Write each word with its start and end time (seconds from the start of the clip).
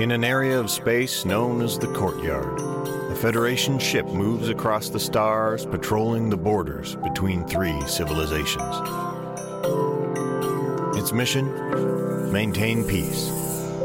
In 0.00 0.12
an 0.12 0.24
area 0.24 0.58
of 0.58 0.70
space 0.70 1.26
known 1.26 1.60
as 1.60 1.78
the 1.78 1.86
Courtyard, 1.88 2.58
a 3.12 3.14
Federation 3.14 3.78
ship 3.78 4.06
moves 4.06 4.48
across 4.48 4.88
the 4.88 4.98
stars, 4.98 5.66
patrolling 5.66 6.30
the 6.30 6.38
borders 6.38 6.96
between 6.96 7.46
three 7.46 7.78
civilizations. 7.86 8.74
Its 10.96 11.12
mission? 11.12 12.32
Maintain 12.32 12.82
peace, 12.82 13.28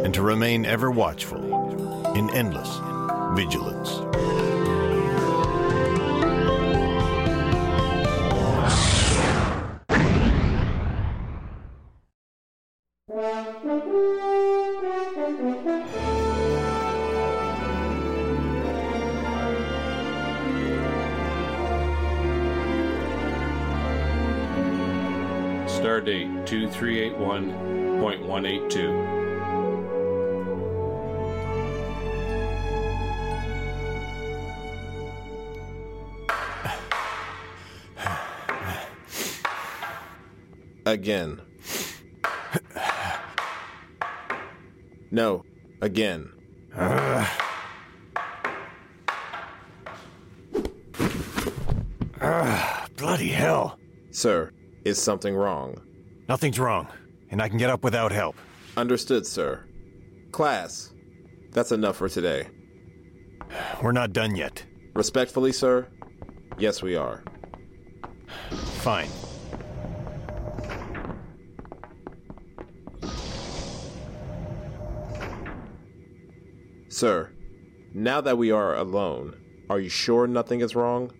and 0.06 0.14
to 0.14 0.21
remain 0.21 0.66
ever 0.66 0.89
watchful, 0.89 2.14
in 2.16 2.29
endless 2.29 2.79
vigilance. 3.36 4.35
Stardate 26.75 27.15
2381.182. 27.18 29.15
Again. 40.86 41.42
No, 45.12 45.46
again. 45.81 46.30
Bloody 52.98 53.30
hell! 53.30 53.80
Sir, 54.12 54.52
is 54.84 55.02
something 55.02 55.34
wrong? 55.36 55.81
Nothing's 56.28 56.59
wrong, 56.59 56.88
and 57.30 57.42
I 57.42 57.50
can 57.50 57.58
get 57.58 57.70
up 57.70 57.84
without 57.84 58.12
help. 58.12 58.36
Understood, 58.78 59.28
sir. 59.28 59.64
Class, 60.31 60.92
that's 61.52 61.72
enough 61.72 61.98
for 61.98 62.09
today. 62.09 62.48
We're 63.81 63.92
not 63.92 64.12
done 64.12 64.36
yet. 64.36 64.66
Respectfully, 64.96 65.52
sir, 65.52 65.88
yes, 66.58 66.81
we 66.81 66.96
are. 66.96 67.23
Fine. 68.50 69.09
Sir, 76.90 77.30
now 77.94 78.22
that 78.22 78.38
we 78.38 78.52
are 78.52 78.73
alone, 78.76 79.36
are 79.70 79.80
you 79.80 79.90
sure 79.90 80.28
nothing 80.28 80.62
is 80.62 80.76
wrong? 80.76 81.12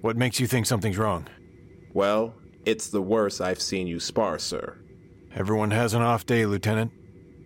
What 0.00 0.16
makes 0.16 0.40
you 0.40 0.46
think 0.46 0.66
something's 0.66 0.98
wrong? 0.98 1.28
Well, 1.94 2.34
it's 2.64 2.88
the 2.88 3.02
worst 3.02 3.40
I've 3.40 3.60
seen 3.60 3.86
you 3.86 4.00
spar, 4.00 4.38
sir. 4.38 4.78
Everyone 5.34 5.70
has 5.70 5.94
an 5.94 6.02
off 6.02 6.26
day, 6.26 6.46
Lieutenant. 6.46 6.92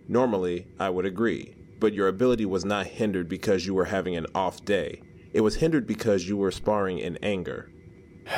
Normally, 0.07 0.67
I 0.79 0.89
would 0.89 1.05
agree, 1.05 1.55
but 1.79 1.93
your 1.93 2.07
ability 2.07 2.45
was 2.45 2.65
not 2.65 2.87
hindered 2.87 3.27
because 3.27 3.65
you 3.65 3.73
were 3.73 3.85
having 3.85 4.15
an 4.15 4.27
off 4.35 4.63
day. 4.63 5.01
It 5.33 5.41
was 5.41 5.55
hindered 5.55 5.87
because 5.87 6.27
you 6.27 6.37
were 6.37 6.51
sparring 6.51 6.99
in 6.99 7.17
anger. 7.17 7.71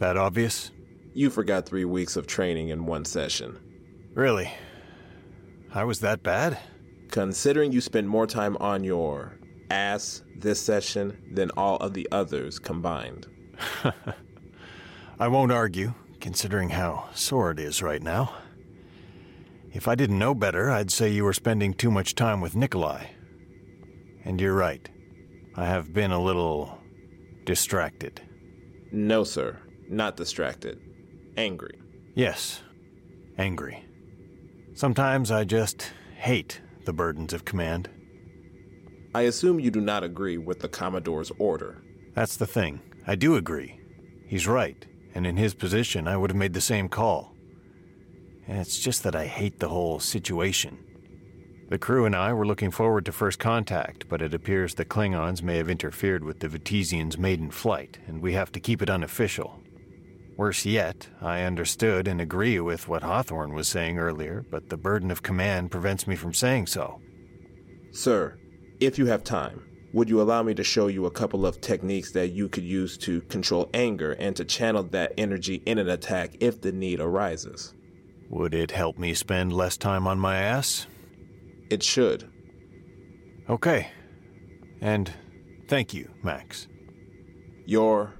That 0.00 0.16
obvious? 0.16 0.72
You 1.14 1.30
forgot 1.30 1.66
three 1.66 1.84
weeks 1.84 2.16
of 2.16 2.26
training 2.26 2.70
in 2.70 2.84
one 2.84 3.04
session. 3.04 3.58
Really? 4.14 4.52
I 5.72 5.84
was 5.84 6.00
that 6.00 6.24
bad? 6.24 6.58
Considering 7.10 7.70
you 7.70 7.80
spend 7.80 8.08
more 8.08 8.26
time 8.26 8.56
on 8.58 8.82
your 8.82 9.38
ass 9.70 10.22
this 10.36 10.60
session 10.60 11.16
than 11.32 11.50
all 11.56 11.76
of 11.76 11.94
the 11.94 12.08
others 12.10 12.58
combined. 12.58 13.28
I 15.18 15.28
won't 15.28 15.52
argue, 15.52 15.94
considering 16.20 16.70
how 16.70 17.08
sore 17.14 17.50
it 17.52 17.60
is 17.60 17.82
right 17.82 18.02
now. 18.02 18.34
If 19.72 19.86
I 19.88 19.94
didn't 19.94 20.18
know 20.18 20.34
better, 20.34 20.70
I'd 20.70 20.90
say 20.90 21.10
you 21.10 21.24
were 21.24 21.32
spending 21.32 21.74
too 21.74 21.90
much 21.90 22.14
time 22.14 22.40
with 22.40 22.56
Nikolai. 22.56 23.06
And 24.24 24.40
you're 24.40 24.54
right. 24.54 24.88
I 25.56 25.66
have 25.66 25.92
been 25.92 26.10
a 26.10 26.22
little 26.22 26.78
distracted. 27.44 28.20
No, 28.90 29.24
sir. 29.24 29.58
Not 29.88 30.16
distracted. 30.16 30.80
Angry. 31.36 31.78
Yes, 32.14 32.62
angry. 33.38 33.84
Sometimes 34.74 35.30
I 35.30 35.44
just 35.44 35.92
hate 36.16 36.60
the 36.84 36.92
burdens 36.92 37.32
of 37.32 37.44
command. 37.44 37.88
I 39.14 39.22
assume 39.22 39.60
you 39.60 39.70
do 39.70 39.80
not 39.80 40.02
agree 40.02 40.38
with 40.38 40.60
the 40.60 40.68
Commodore's 40.68 41.30
order. 41.38 41.82
That's 42.14 42.36
the 42.36 42.46
thing. 42.46 42.80
I 43.06 43.14
do 43.14 43.36
agree. 43.36 43.80
He's 44.26 44.48
right, 44.48 44.84
and 45.14 45.26
in 45.26 45.36
his 45.36 45.54
position, 45.54 46.06
I 46.08 46.16
would 46.16 46.30
have 46.30 46.36
made 46.36 46.54
the 46.54 46.60
same 46.60 46.88
call. 46.88 47.34
It's 48.46 48.78
just 48.78 49.02
that 49.04 49.16
I 49.16 49.26
hate 49.26 49.60
the 49.60 49.68
whole 49.68 50.00
situation. 50.00 50.78
The 51.70 51.78
crew 51.78 52.04
and 52.04 52.14
I 52.14 52.32
were 52.34 52.46
looking 52.46 52.70
forward 52.70 53.06
to 53.06 53.12
first 53.12 53.38
contact, 53.38 54.08
but 54.08 54.20
it 54.20 54.34
appears 54.34 54.74
the 54.74 54.84
Klingons 54.84 55.42
may 55.42 55.56
have 55.56 55.70
interfered 55.70 56.22
with 56.22 56.40
the 56.40 56.48
Vitesians' 56.48 57.16
maiden 57.16 57.50
flight, 57.50 57.98
and 58.06 58.20
we 58.20 58.34
have 58.34 58.52
to 58.52 58.60
keep 58.60 58.82
it 58.82 58.90
unofficial. 58.90 59.60
Worse 60.36 60.66
yet, 60.66 61.08
I 61.22 61.42
understood 61.42 62.06
and 62.06 62.20
agree 62.20 62.60
with 62.60 62.88
what 62.88 63.02
Hawthorne 63.02 63.54
was 63.54 63.68
saying 63.68 63.98
earlier, 63.98 64.44
but 64.50 64.68
the 64.68 64.76
burden 64.76 65.10
of 65.10 65.22
command 65.22 65.70
prevents 65.70 66.06
me 66.06 66.16
from 66.16 66.34
saying 66.34 66.66
so. 66.66 67.00
Sir, 67.92 68.36
if 68.80 68.98
you 68.98 69.06
have 69.06 69.24
time, 69.24 69.62
would 69.94 70.10
you 70.10 70.20
allow 70.20 70.42
me 70.42 70.52
to 70.52 70.64
show 70.64 70.88
you 70.88 71.06
a 71.06 71.10
couple 71.10 71.46
of 71.46 71.60
techniques 71.60 72.10
that 72.10 72.32
you 72.32 72.48
could 72.48 72.64
use 72.64 72.98
to 72.98 73.20
control 73.22 73.70
anger 73.72 74.12
and 74.14 74.34
to 74.34 74.44
channel 74.44 74.82
that 74.82 75.12
energy 75.16 75.62
in 75.66 75.78
an 75.78 75.88
attack 75.88 76.32
if 76.40 76.60
the 76.60 76.72
need 76.72 76.98
arises? 76.98 77.72
Would 78.28 78.54
it 78.54 78.72
help 78.72 78.98
me 78.98 79.14
spend 79.14 79.52
less 79.52 79.76
time 79.76 80.08
on 80.08 80.18
my 80.18 80.36
ass? 80.38 80.88
It 81.70 81.84
should. 81.84 82.28
Okay. 83.48 83.88
And 84.80 85.12
thank 85.68 85.94
you, 85.94 86.10
Max. 86.24 86.66
You're 87.64 88.14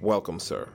welcome, 0.00 0.40
sir. 0.40 0.70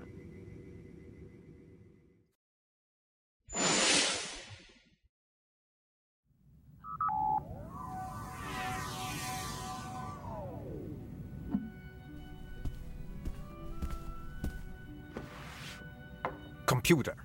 Computer. 16.84 17.16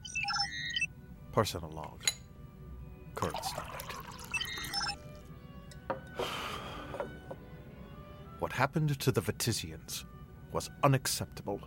Personal 1.33 1.69
log. 1.71 2.05
Current 3.17 3.45
start. 3.45 3.83
What 8.39 8.53
happened 8.53 9.01
to 9.01 9.11
the 9.11 9.21
Vitesians 9.21 10.05
was 10.53 10.71
unacceptable. 10.85 11.61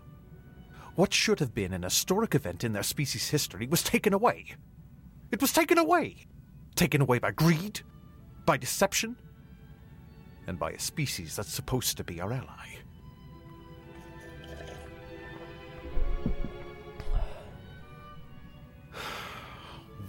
What 0.96 1.14
should 1.14 1.42
have 1.42 1.54
been 1.54 1.74
an 1.74 1.84
historic 1.84 2.34
event 2.34 2.64
in 2.64 2.72
their 2.72 2.82
species' 2.82 3.28
history 3.28 3.68
was 3.68 3.84
taken 3.84 4.14
away. 4.14 4.56
It 5.30 5.42
was 5.42 5.52
taken 5.52 5.78
away. 5.78 6.28
Taken 6.76 7.02
away 7.02 7.20
by 7.20 7.32
greed, 7.32 7.82
by 8.46 8.56
deception, 8.56 9.18
and 10.48 10.58
by 10.58 10.72
a 10.72 10.80
species 10.80 11.36
that's 11.36 11.52
supposed 11.52 11.98
to 11.98 12.06
be 12.06 12.22
our 12.22 12.32
ally. 12.32 12.78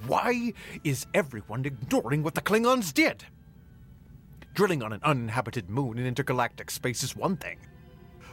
Why 0.06 0.52
is 0.84 1.06
everyone 1.14 1.64
ignoring 1.64 2.22
what 2.22 2.34
the 2.34 2.40
Klingons 2.40 2.92
did? 2.92 3.24
Drilling 4.54 4.82
on 4.82 4.92
an 4.92 5.00
uninhabited 5.02 5.70
moon 5.70 5.98
in 5.98 6.06
intergalactic 6.06 6.70
space 6.70 7.02
is 7.02 7.16
one 7.16 7.36
thing, 7.36 7.58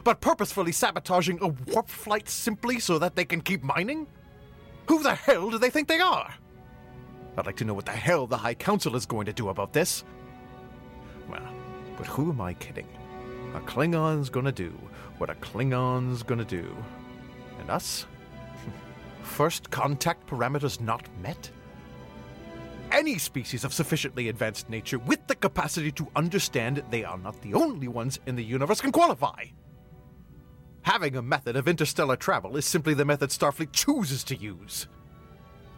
but 0.04 0.20
purposefully 0.20 0.72
sabotaging 0.72 1.38
a 1.40 1.48
warp 1.48 1.88
flight 1.88 2.28
simply 2.28 2.78
so 2.78 2.98
that 2.98 3.16
they 3.16 3.24
can 3.24 3.40
keep 3.40 3.62
mining? 3.62 4.06
Who 4.88 5.02
the 5.02 5.14
hell 5.14 5.50
do 5.50 5.58
they 5.58 5.70
think 5.70 5.88
they 5.88 6.00
are? 6.00 6.34
I'd 7.36 7.46
like 7.46 7.56
to 7.56 7.64
know 7.64 7.74
what 7.74 7.86
the 7.86 7.92
hell 7.92 8.26
the 8.26 8.36
High 8.36 8.54
Council 8.54 8.96
is 8.96 9.06
going 9.06 9.26
to 9.26 9.32
do 9.32 9.48
about 9.48 9.72
this. 9.72 10.04
Well, 11.28 11.48
but 11.96 12.06
who 12.06 12.30
am 12.30 12.40
I 12.40 12.54
kidding? 12.54 12.88
A 13.54 13.60
Klingon's 13.60 14.30
gonna 14.30 14.52
do 14.52 14.72
what 15.18 15.28
a 15.28 15.34
Klingon's 15.34 16.22
gonna 16.22 16.44
do. 16.44 16.74
And 17.58 17.70
us? 17.70 18.06
First 19.22 19.70
contact 19.70 20.26
parameters 20.26 20.80
not 20.80 21.06
met? 21.22 21.50
Any 22.92 23.18
species 23.18 23.64
of 23.64 23.72
sufficiently 23.72 24.28
advanced 24.28 24.68
nature 24.68 24.98
with 24.98 25.24
the 25.26 25.36
capacity 25.36 25.92
to 25.92 26.08
understand 26.16 26.82
they 26.90 27.04
are 27.04 27.18
not 27.18 27.40
the 27.40 27.54
only 27.54 27.86
ones 27.86 28.18
in 28.26 28.34
the 28.34 28.44
universe 28.44 28.80
can 28.80 28.90
qualify. 28.90 29.44
Having 30.82 31.16
a 31.16 31.22
method 31.22 31.56
of 31.56 31.68
interstellar 31.68 32.16
travel 32.16 32.56
is 32.56 32.64
simply 32.64 32.94
the 32.94 33.04
method 33.04 33.30
Starfleet 33.30 33.72
chooses 33.72 34.24
to 34.24 34.36
use. 34.36 34.88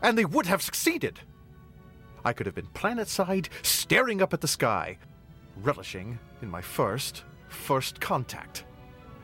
And 0.01 0.17
they 0.17 0.25
would 0.25 0.47
have 0.47 0.63
succeeded. 0.63 1.21
I 2.25 2.33
could 2.33 2.47
have 2.47 2.55
been 2.55 2.69
planetside, 2.69 3.49
staring 3.63 4.23
up 4.23 4.33
at 4.33 4.41
the 4.41 4.49
sky, 4.49 4.97
relishing 5.61 6.19
in 6.41 6.51
my 6.51 6.63
first, 6.63 7.25
first 7.49 8.01
contact. 8.01 8.65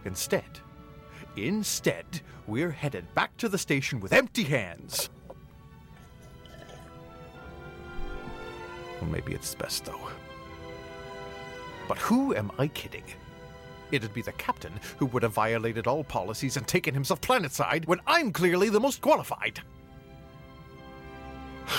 Instead, 0.05 0.61
instead, 1.37 2.21
we're 2.47 2.71
headed 2.71 3.13
back 3.15 3.37
to 3.39 3.49
the 3.49 3.59
station 3.59 4.01
with 4.01 4.13
empty 4.13 4.43
hands. 4.43 5.11
Well, 9.01 9.11
maybe 9.11 9.33
it's 9.33 9.55
best, 9.55 9.85
though. 9.85 10.09
But 11.87 11.99
who 11.99 12.35
am 12.35 12.51
I 12.59 12.69
kidding? 12.69 13.05
It'd 13.91 14.13
be 14.13 14.23
the 14.23 14.33
captain 14.33 14.79
who 14.99 15.07
would 15.07 15.23
have 15.23 15.33
violated 15.33 15.87
all 15.87 16.05
policies 16.05 16.59
and 16.59 16.67
taken 16.67 16.93
himself 16.93 17.21
planetside 17.21 17.87
when 17.87 18.01
I'm 18.07 18.33
clearly 18.33 18.69
the 18.69 18.81
most 18.81 19.01
qualified. 19.01 19.61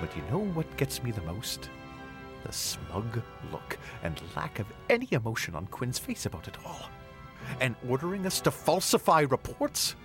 but 0.00 0.16
you 0.16 0.22
know 0.30 0.44
what 0.54 0.76
gets 0.78 1.02
me 1.02 1.10
the 1.10 1.20
most? 1.22 1.68
The 2.44 2.52
smug 2.52 3.20
look 3.52 3.76
and 4.02 4.18
lack 4.34 4.58
of 4.58 4.66
any 4.88 5.08
emotion 5.10 5.54
on 5.54 5.66
Quinn's 5.66 5.98
face 5.98 6.24
about 6.24 6.48
it 6.48 6.56
all. 6.64 6.88
And 7.60 7.76
ordering 7.88 8.24
us 8.26 8.40
to 8.42 8.50
falsify 8.50 9.20
reports? 9.22 9.96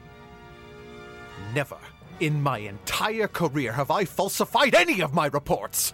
Never 1.54 1.78
in 2.20 2.42
my 2.42 2.60
entire 2.60 3.28
career 3.28 3.72
have 3.72 3.92
I 3.92 4.06
falsified 4.06 4.76
any 4.76 5.02
of 5.02 5.14
my 5.14 5.28
reports! 5.28 5.94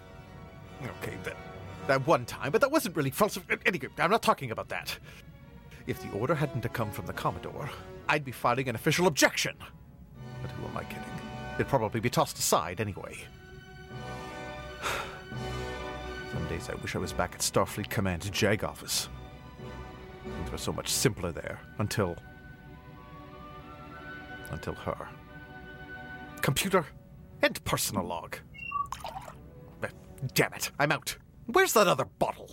Okay, 1.02 1.16
that, 1.24 1.36
that 1.86 2.06
one 2.06 2.24
time, 2.24 2.52
but 2.52 2.60
that 2.60 2.70
wasn't 2.70 2.96
really 2.96 3.10
falsified. 3.10 3.60
Anyway, 3.66 3.88
I'm 3.98 4.10
not 4.10 4.22
talking 4.22 4.50
about 4.50 4.68
that. 4.68 4.98
If 5.86 6.00
the 6.02 6.10
order 6.16 6.34
hadn't 6.34 6.70
come 6.72 6.90
from 6.90 7.06
the 7.06 7.12
Commodore, 7.12 7.68
I'd 8.08 8.24
be 8.24 8.32
filing 8.32 8.68
an 8.68 8.74
official 8.74 9.06
objection. 9.06 9.56
But 10.40 10.50
who 10.52 10.66
am 10.66 10.76
I 10.76 10.84
kidding? 10.84 11.02
It'd 11.54 11.68
probably 11.68 12.00
be 12.00 12.10
tossed 12.10 12.38
aside 12.38 12.80
anyway. 12.80 13.16
Some 16.32 16.48
days 16.48 16.68
I 16.68 16.74
wish 16.76 16.94
I 16.96 16.98
was 16.98 17.12
back 17.12 17.34
at 17.34 17.40
Starfleet 17.40 17.90
Command's 17.90 18.30
JAG 18.30 18.64
office. 18.64 19.08
Things 20.24 20.50
were 20.50 20.58
so 20.58 20.72
much 20.72 20.88
simpler 20.88 21.32
there 21.32 21.60
until. 21.78 22.16
until 24.50 24.74
her. 24.74 25.08
Computer 26.42 26.84
and 27.40 27.64
personal 27.64 28.04
log. 28.04 28.36
Uh, 29.82 29.86
Damn 30.34 30.52
it, 30.52 30.70
I'm 30.78 30.92
out. 30.92 31.16
Where's 31.46 31.72
that 31.72 31.86
other 31.88 32.04
bottle? 32.04 32.50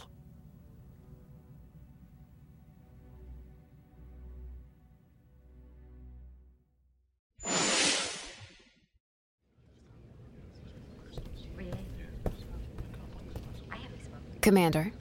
Commander, 14.42 14.92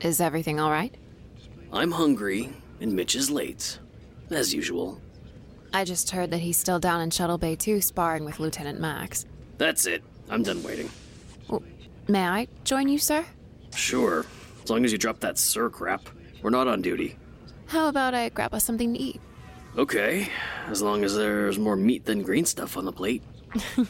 is 0.00 0.20
everything 0.20 0.60
all 0.60 0.70
right? 0.70 0.94
I'm 1.72 1.90
hungry, 1.90 2.50
and 2.80 2.94
Mitch 2.94 3.16
is 3.16 3.30
late. 3.30 3.78
As 4.30 4.54
usual. 4.54 5.00
I 5.74 5.82
just 5.82 6.12
heard 6.12 6.30
that 6.30 6.38
he's 6.38 6.56
still 6.56 6.78
down 6.78 7.00
in 7.00 7.10
Shuttle 7.10 7.36
Bay 7.36 7.56
2 7.56 7.80
sparring 7.80 8.24
with 8.24 8.38
Lieutenant 8.38 8.78
Max. 8.78 9.26
That's 9.58 9.86
it. 9.86 10.04
I'm 10.30 10.44
done 10.44 10.62
waiting. 10.62 10.88
May 12.06 12.24
I 12.24 12.46
join 12.62 12.86
you, 12.86 12.96
sir? 12.96 13.24
Sure. 13.74 14.24
As 14.62 14.70
long 14.70 14.84
as 14.84 14.92
you 14.92 14.98
drop 14.98 15.18
that 15.20 15.36
sir 15.36 15.68
crap. 15.68 16.08
We're 16.42 16.50
not 16.50 16.68
on 16.68 16.80
duty. 16.80 17.16
How 17.66 17.88
about 17.88 18.14
I 18.14 18.28
grab 18.28 18.54
us 18.54 18.62
something 18.62 18.94
to 18.94 19.00
eat? 19.00 19.20
Okay. 19.76 20.28
As 20.68 20.80
long 20.80 21.02
as 21.02 21.16
there's 21.16 21.58
more 21.58 21.74
meat 21.74 22.04
than 22.04 22.22
green 22.22 22.44
stuff 22.44 22.76
on 22.76 22.84
the 22.84 22.92
plate. 22.92 23.24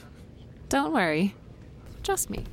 Don't 0.71 0.95
worry. 0.95 1.35
Trust 2.03 2.31
me. 2.31 2.45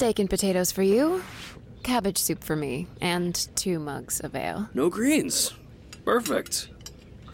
Steak 0.00 0.18
and 0.18 0.30
potatoes 0.30 0.72
for 0.72 0.82
you, 0.82 1.22
cabbage 1.82 2.16
soup 2.16 2.42
for 2.42 2.56
me, 2.56 2.86
and 3.02 3.34
two 3.54 3.78
mugs 3.78 4.18
of 4.20 4.34
ale. 4.34 4.66
No 4.72 4.88
greens. 4.88 5.52
Perfect. 6.06 6.70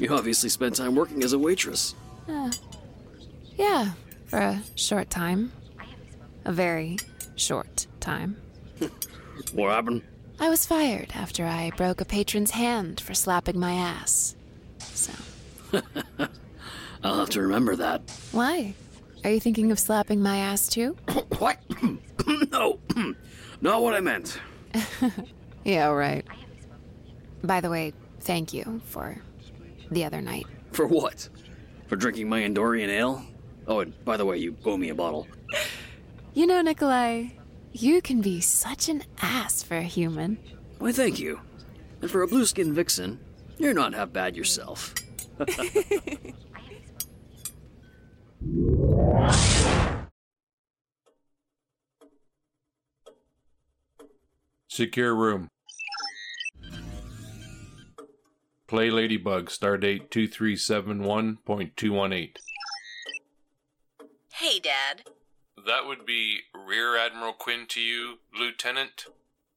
You 0.00 0.12
obviously 0.12 0.48
spent 0.48 0.74
time 0.74 0.96
working 0.96 1.22
as 1.22 1.32
a 1.32 1.38
waitress. 1.38 1.94
Uh, 2.28 2.50
yeah, 3.56 3.92
for 4.26 4.40
a 4.40 4.62
short 4.74 5.10
time. 5.10 5.52
A 6.44 6.50
very 6.50 6.98
short 7.36 7.86
time. 8.00 8.36
What 9.52 9.70
happened? 9.70 10.02
I 10.40 10.48
was 10.48 10.66
fired 10.66 11.12
after 11.14 11.44
I 11.46 11.70
broke 11.76 12.00
a 12.00 12.04
patron's 12.04 12.50
hand 12.50 13.00
for 13.00 13.14
slapping 13.14 13.60
my 13.60 13.74
ass. 13.74 14.34
So, 14.80 15.12
I'll 17.04 17.20
have 17.20 17.30
to 17.30 17.42
remember 17.42 17.76
that. 17.76 18.02
why? 18.32 18.74
Are 19.26 19.30
you 19.30 19.40
thinking 19.40 19.72
of 19.72 19.80
slapping 19.80 20.22
my 20.22 20.38
ass 20.38 20.68
too? 20.68 20.96
What? 21.38 21.58
no. 22.52 22.78
not 23.60 23.82
what 23.82 23.92
I 23.92 24.00
meant. 24.00 24.38
Yeah, 25.64 25.88
right. 25.88 26.24
By 27.42 27.60
the 27.60 27.68
way, 27.68 27.92
thank 28.20 28.54
you 28.54 28.80
for 28.84 29.16
the 29.90 30.04
other 30.04 30.22
night. 30.22 30.46
For 30.70 30.86
what? 30.86 31.28
For 31.88 31.96
drinking 31.96 32.28
my 32.28 32.42
Andorian 32.42 32.88
ale? 32.88 33.24
Oh, 33.66 33.80
and 33.80 33.92
by 34.04 34.16
the 34.16 34.24
way, 34.24 34.36
you 34.36 34.56
owe 34.64 34.76
me 34.76 34.90
a 34.90 34.94
bottle. 34.94 35.26
You 36.34 36.46
know, 36.46 36.60
Nikolai, 36.60 37.30
you 37.72 38.02
can 38.02 38.20
be 38.20 38.40
such 38.40 38.90
an 38.90 39.02
ass 39.22 39.62
for 39.62 39.76
a 39.76 39.82
human. 39.82 40.38
Why, 40.78 40.92
thank 40.92 41.18
you. 41.18 41.40
And 42.02 42.10
for 42.10 42.22
a 42.22 42.28
blue 42.28 42.44
skin 42.44 42.74
vixen, 42.74 43.18
you're 43.58 43.74
not 43.74 43.94
half 43.94 44.12
bad 44.12 44.36
yourself. 44.36 44.94
Secure 54.68 55.14
room. 55.14 55.48
Play 58.66 58.90
Ladybug, 58.90 59.48
stardate 59.48 60.10
2371.218. 60.10 62.36
Hey, 64.34 64.60
Dad. 64.60 65.04
That 65.66 65.86
would 65.86 66.04
be 66.04 66.40
Rear 66.54 66.94
Admiral 66.96 67.32
Quinn 67.32 67.64
to 67.68 67.80
you, 67.80 68.18
Lieutenant? 68.38 69.06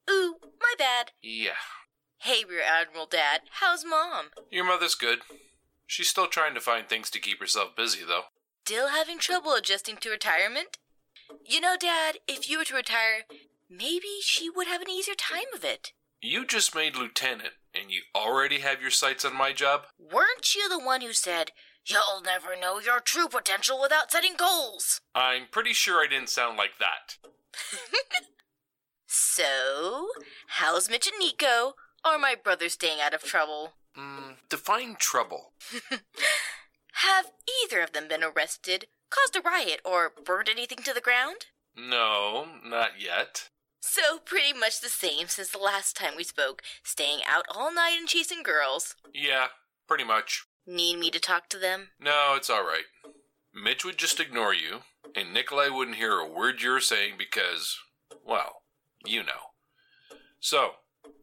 Ooh, 0.10 0.38
my 0.62 0.74
bad. 0.78 1.12
Yeah. 1.22 1.58
Hey, 2.20 2.46
Rear 2.48 2.62
Admiral 2.62 3.08
Dad. 3.08 3.42
How's 3.60 3.84
Mom? 3.84 4.28
Your 4.50 4.64
mother's 4.64 4.96
good. 4.96 5.20
She's 5.86 6.08
still 6.08 6.28
trying 6.28 6.54
to 6.54 6.62
find 6.62 6.88
things 6.88 7.10
to 7.10 7.20
keep 7.20 7.42
herself 7.42 7.76
busy, 7.76 8.06
though. 8.08 8.28
Still 8.70 8.90
having 8.90 9.18
trouble 9.18 9.54
adjusting 9.54 9.98
to 9.98 10.12
retirement? 10.12 10.78
You 11.44 11.60
know, 11.60 11.76
Dad, 11.76 12.20
if 12.28 12.48
you 12.48 12.60
were 12.60 12.66
to 12.66 12.76
retire, 12.76 13.24
maybe 13.68 14.22
she 14.22 14.48
would 14.48 14.68
have 14.68 14.84
an 14.84 14.92
easier 14.92 15.16
time 15.16 15.50
of 15.56 15.64
it. 15.64 15.92
You 16.22 16.46
just 16.46 16.76
made 16.76 16.96
Lieutenant, 16.96 17.54
and 17.74 17.90
you 17.90 18.02
already 18.16 18.60
have 18.60 18.80
your 18.80 18.92
sights 18.92 19.26
on 19.26 19.36
my 19.36 19.54
job? 19.54 19.88
Weren't 19.98 20.54
you 20.54 20.70
the 20.70 20.78
one 20.78 21.02
who 21.02 21.14
said, 21.14 21.50
You'll 21.84 22.22
never 22.24 22.50
know 22.56 22.80
your 22.80 23.00
true 23.00 23.28
potential 23.28 23.82
without 23.82 24.12
setting 24.12 24.36
goals? 24.38 25.02
I'm 25.16 25.48
pretty 25.50 25.74
sure 25.74 26.04
I 26.04 26.08
didn't 26.08 26.30
sound 26.30 26.56
like 26.56 26.78
that. 26.78 27.18
So, 29.12 30.10
how's 30.48 30.88
Mitch 30.88 31.08
and 31.08 31.18
Nico? 31.18 31.74
Are 32.06 32.20
my 32.20 32.36
brothers 32.36 32.74
staying 32.74 33.00
out 33.02 33.16
of 33.16 33.24
trouble? 33.24 33.74
Mm, 33.98 34.36
define 34.48 34.98
trouble. 35.00 35.54
Have 37.00 37.32
either 37.64 37.82
of 37.82 37.94
them 37.94 38.10
been 38.10 38.26
arrested, 38.26 38.88
caused 39.10 39.34
a 39.34 39.42
riot, 39.42 39.80
or 39.86 40.12
burned 40.26 40.50
anything 40.50 40.80
to 40.80 40.94
the 40.94 41.00
ground? 41.00 41.46
No, 41.74 42.46
not 42.62 43.00
yet. 43.00 43.48
So, 43.80 44.20
pretty 44.20 44.52
much 44.52 44.82
the 44.82 44.90
same 44.90 45.30
since 45.30 45.50
the 45.50 45.60
last 45.60 45.96
time 45.96 46.16
we 46.18 46.26
spoke, 46.26 46.62
staying 46.84 47.20
out 47.26 47.46
all 47.50 47.74
night 47.74 47.96
and 47.98 48.06
chasing 48.06 48.44
girls. 48.44 48.96
Yeah, 49.14 49.48
pretty 49.88 50.04
much. 50.04 50.46
Need 50.68 51.00
me 51.00 51.10
to 51.12 51.22
talk 51.22 51.48
to 51.50 51.58
them? 51.58 51.92
No, 52.02 52.34
it's 52.36 52.50
alright. 52.50 52.84
Mitch 53.54 53.86
would 53.86 53.98
just 53.98 54.20
ignore 54.20 54.54
you, 54.54 54.80
and 55.16 55.34
Nikolai 55.34 55.70
wouldn't 55.70 55.98
hear 55.98 56.20
a 56.20 56.28
word 56.30 56.62
you 56.62 56.72
were 56.72 56.82
saying 56.82 57.14
because, 57.18 57.78
well, 58.28 58.64
you 59.06 59.24
know. 59.24 59.54
So, 60.42 60.72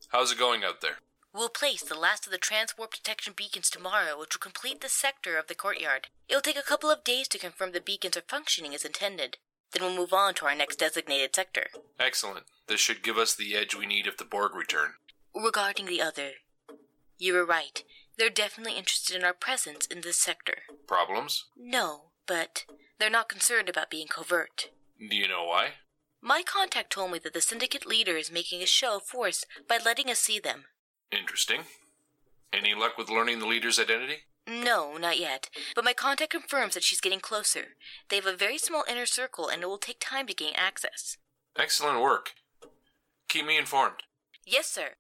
how's 0.09 0.33
it 0.33 0.39
going 0.39 0.65
out 0.65 0.81
there? 0.81 0.97
We'll 1.37 1.51
place 1.51 1.83
the 1.83 1.99
last 1.99 2.25
of 2.25 2.33
the 2.33 2.39
transwarp 2.39 2.95
detection 2.95 3.35
beacons 3.37 3.69
tomorrow, 3.69 4.19
which 4.19 4.35
will 4.35 4.41
complete 4.41 4.81
the 4.81 4.89
sector 4.89 5.37
of 5.37 5.49
the 5.49 5.55
courtyard. 5.55 6.09
It'll 6.31 6.41
take 6.41 6.57
a 6.57 6.63
couple 6.63 6.91
of 6.91 7.05
days 7.05 7.29
to 7.29 7.39
confirm 7.39 7.73
the 7.73 7.81
beacons 7.81 8.17
are 8.17 8.23
functioning 8.27 8.75
as 8.75 8.87
intended. 8.87 9.37
Then 9.73 9.83
we'll 9.83 9.97
move 9.97 10.15
on 10.15 10.33
to 10.35 10.47
our 10.47 10.55
next 10.55 10.77
designated 10.77 11.37
sector. 11.37 11.67
Excellent. 12.01 12.47
This 12.69 12.81
should 12.81 13.03
give 13.03 13.19
us 13.19 13.35
the 13.35 13.55
edge 13.55 13.75
we 13.75 13.85
need 13.85 14.07
if 14.07 14.17
the 14.17 14.25
Borg 14.25 14.55
return. 14.55 14.93
Regarding 15.35 15.85
the 15.85 16.01
other, 16.01 16.31
you 17.19 17.35
were 17.35 17.45
right. 17.45 17.85
They're 18.17 18.31
definitely 18.31 18.79
interested 18.79 19.15
in 19.15 19.23
our 19.23 19.35
presence 19.35 19.85
in 19.85 20.01
this 20.01 20.17
sector. 20.17 20.61
Problems? 20.87 21.45
No, 21.55 22.13
but 22.27 22.65
they're 22.99 23.11
not 23.11 23.29
concerned 23.29 23.69
about 23.69 23.91
being 23.91 24.07
covert. 24.07 24.71
Do 24.99 25.15
you 25.15 25.29
know 25.29 25.45
why? 25.45 25.73
My 26.23 26.43
contact 26.43 26.95
told 26.95 27.13
me 27.13 27.19
that 27.19 27.35
the 27.35 27.43
syndicate 27.43 27.85
leader 27.85 28.17
is 28.17 28.33
making 28.33 28.63
a 28.63 28.67
show 28.67 28.97
of 28.97 29.03
force 29.03 29.45
by 29.69 29.79
letting 29.85 30.09
us 30.09 30.19
see 30.19 30.41
them. 30.41 30.65
Interesting. 31.13 31.63
Any 32.53 32.75
luck 32.75 32.97
with 32.99 33.11
learning 33.11 33.39
the 33.39 33.47
leader's 33.47 33.79
identity? 33.79 34.19
No, 34.49 34.97
not 34.97 35.19
yet. 35.19 35.51
But 35.75 35.85
my 35.85 35.93
contact 35.93 36.31
confirms 36.31 36.75
that 36.75 36.85
she's 36.85 37.01
getting 37.01 37.21
closer. 37.21 37.75
They 38.09 38.17
have 38.17 38.27
a 38.27 38.37
very 38.37 38.59
small 38.59 38.85
inner 38.89 39.07
circle, 39.07 39.49
and 39.49 39.63
it 39.63 39.67
will 39.67 39.79
take 39.79 39.99
time 40.01 40.27
to 40.29 40.35
gain 40.35 40.55
access. 40.57 41.17
Excellent 41.59 42.01
work. 42.01 42.33
Keep 43.29 43.47
me 43.47 43.59
informed. 43.59 44.05
Yes, 44.47 44.67
sir. 44.67 44.91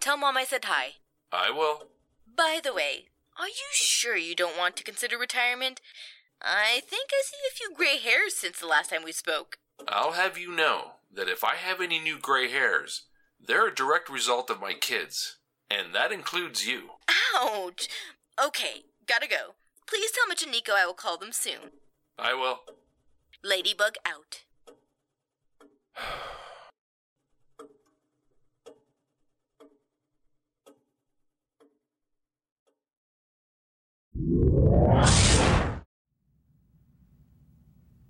Tell 0.00 0.16
Mom 0.16 0.36
I 0.36 0.44
said 0.44 0.66
hi. 0.66 0.96
I 1.32 1.50
will. 1.50 1.84
By 2.36 2.60
the 2.62 2.74
way, 2.74 3.06
are 3.38 3.48
you 3.48 3.68
sure 3.72 4.16
you 4.16 4.34
don't 4.34 4.58
want 4.58 4.76
to 4.76 4.84
consider 4.84 5.16
retirement? 5.16 5.80
I 6.42 6.82
think 6.86 7.10
I 7.12 7.22
see 7.24 7.36
a 7.48 7.56
few 7.56 7.74
gray 7.74 7.96
hairs 7.96 8.34
since 8.34 8.60
the 8.60 8.66
last 8.66 8.90
time 8.90 9.04
we 9.04 9.12
spoke. 9.12 9.58
I'll 9.88 10.12
have 10.12 10.36
you 10.36 10.52
know 10.52 10.92
that 11.12 11.28
if 11.28 11.42
I 11.42 11.54
have 11.56 11.80
any 11.80 11.98
new 11.98 12.18
gray 12.18 12.50
hairs, 12.50 13.04
they're 13.46 13.68
a 13.68 13.74
direct 13.74 14.08
result 14.08 14.50
of 14.50 14.60
my 14.60 14.72
kids. 14.72 15.38
And 15.70 15.94
that 15.94 16.12
includes 16.12 16.66
you. 16.66 16.90
Ouch! 17.36 17.88
Okay, 18.44 18.84
gotta 19.06 19.28
go. 19.28 19.54
Please 19.86 20.10
tell 20.10 20.26
Mitch 20.28 20.42
and 20.42 20.52
Nico 20.52 20.72
I 20.76 20.86
will 20.86 20.94
call 20.94 21.16
them 21.18 21.32
soon. 21.32 21.70
I 22.18 22.34
will. 22.34 22.60
Ladybug 23.42 23.94
out. 24.04 24.42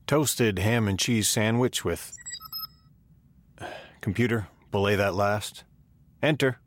Toasted 0.06 0.60
ham 0.60 0.86
and 0.86 0.98
cheese 0.98 1.28
sandwich 1.28 1.84
with. 1.84 2.16
Uh, 3.60 3.66
computer, 4.00 4.46
belay 4.76 4.94
that 4.94 5.14
last. 5.14 5.64
Enter. 6.22 6.58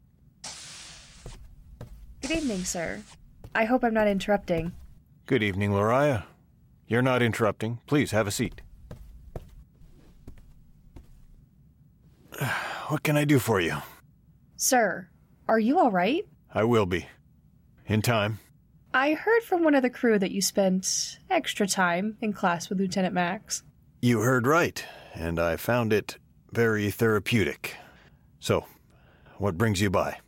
Good 2.22 2.32
evening, 2.32 2.64
sir. 2.64 3.04
I 3.54 3.66
hope 3.66 3.84
I'm 3.84 3.94
not 3.94 4.08
interrupting. 4.08 4.72
Good 5.28 5.44
evening, 5.44 5.74
Lariah. 5.74 6.24
You're 6.88 7.04
not 7.04 7.22
interrupting. 7.22 7.82
Please 7.86 8.10
have 8.10 8.26
a 8.26 8.32
seat. 8.32 8.62
What 12.88 13.04
can 13.04 13.16
I 13.16 13.26
do 13.26 13.38
for 13.38 13.62
you? 13.62 13.78
Sir, 14.56 15.08
are 15.48 15.60
you 15.60 15.78
all 15.78 15.92
right? 15.92 16.26
I 16.52 16.64
will 16.64 16.88
be. 16.88 17.06
In 17.86 18.02
time. 18.02 18.40
I 18.92 19.14
heard 19.14 19.44
from 19.44 19.64
one 19.64 19.76
of 19.76 19.84
the 19.84 19.92
crew 19.92 20.18
that 20.18 20.32
you 20.32 20.42
spent 20.42 21.20
extra 21.30 21.68
time 21.68 22.18
in 22.22 22.34
class 22.34 22.70
with 22.70 22.80
Lieutenant 22.80 23.14
Max. 23.14 23.62
You 24.02 24.22
heard 24.22 24.48
right, 24.48 24.84
and 25.14 25.40
I 25.40 25.58
found 25.58 25.94
it 25.94 26.18
very 26.52 26.90
therapeutic. 26.90 27.78
So, 28.40 28.66
what 29.38 29.58
brings 29.58 29.82
you 29.82 29.90
by? 29.90 30.20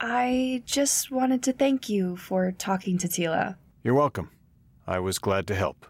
I 0.00 0.62
just 0.66 1.10
wanted 1.10 1.42
to 1.44 1.52
thank 1.52 1.88
you 1.88 2.16
for 2.16 2.50
talking 2.52 2.98
to 2.98 3.08
Tila. 3.08 3.56
You're 3.82 3.94
welcome. 3.94 4.30
I 4.86 4.98
was 4.98 5.18
glad 5.18 5.46
to 5.48 5.54
help. 5.54 5.86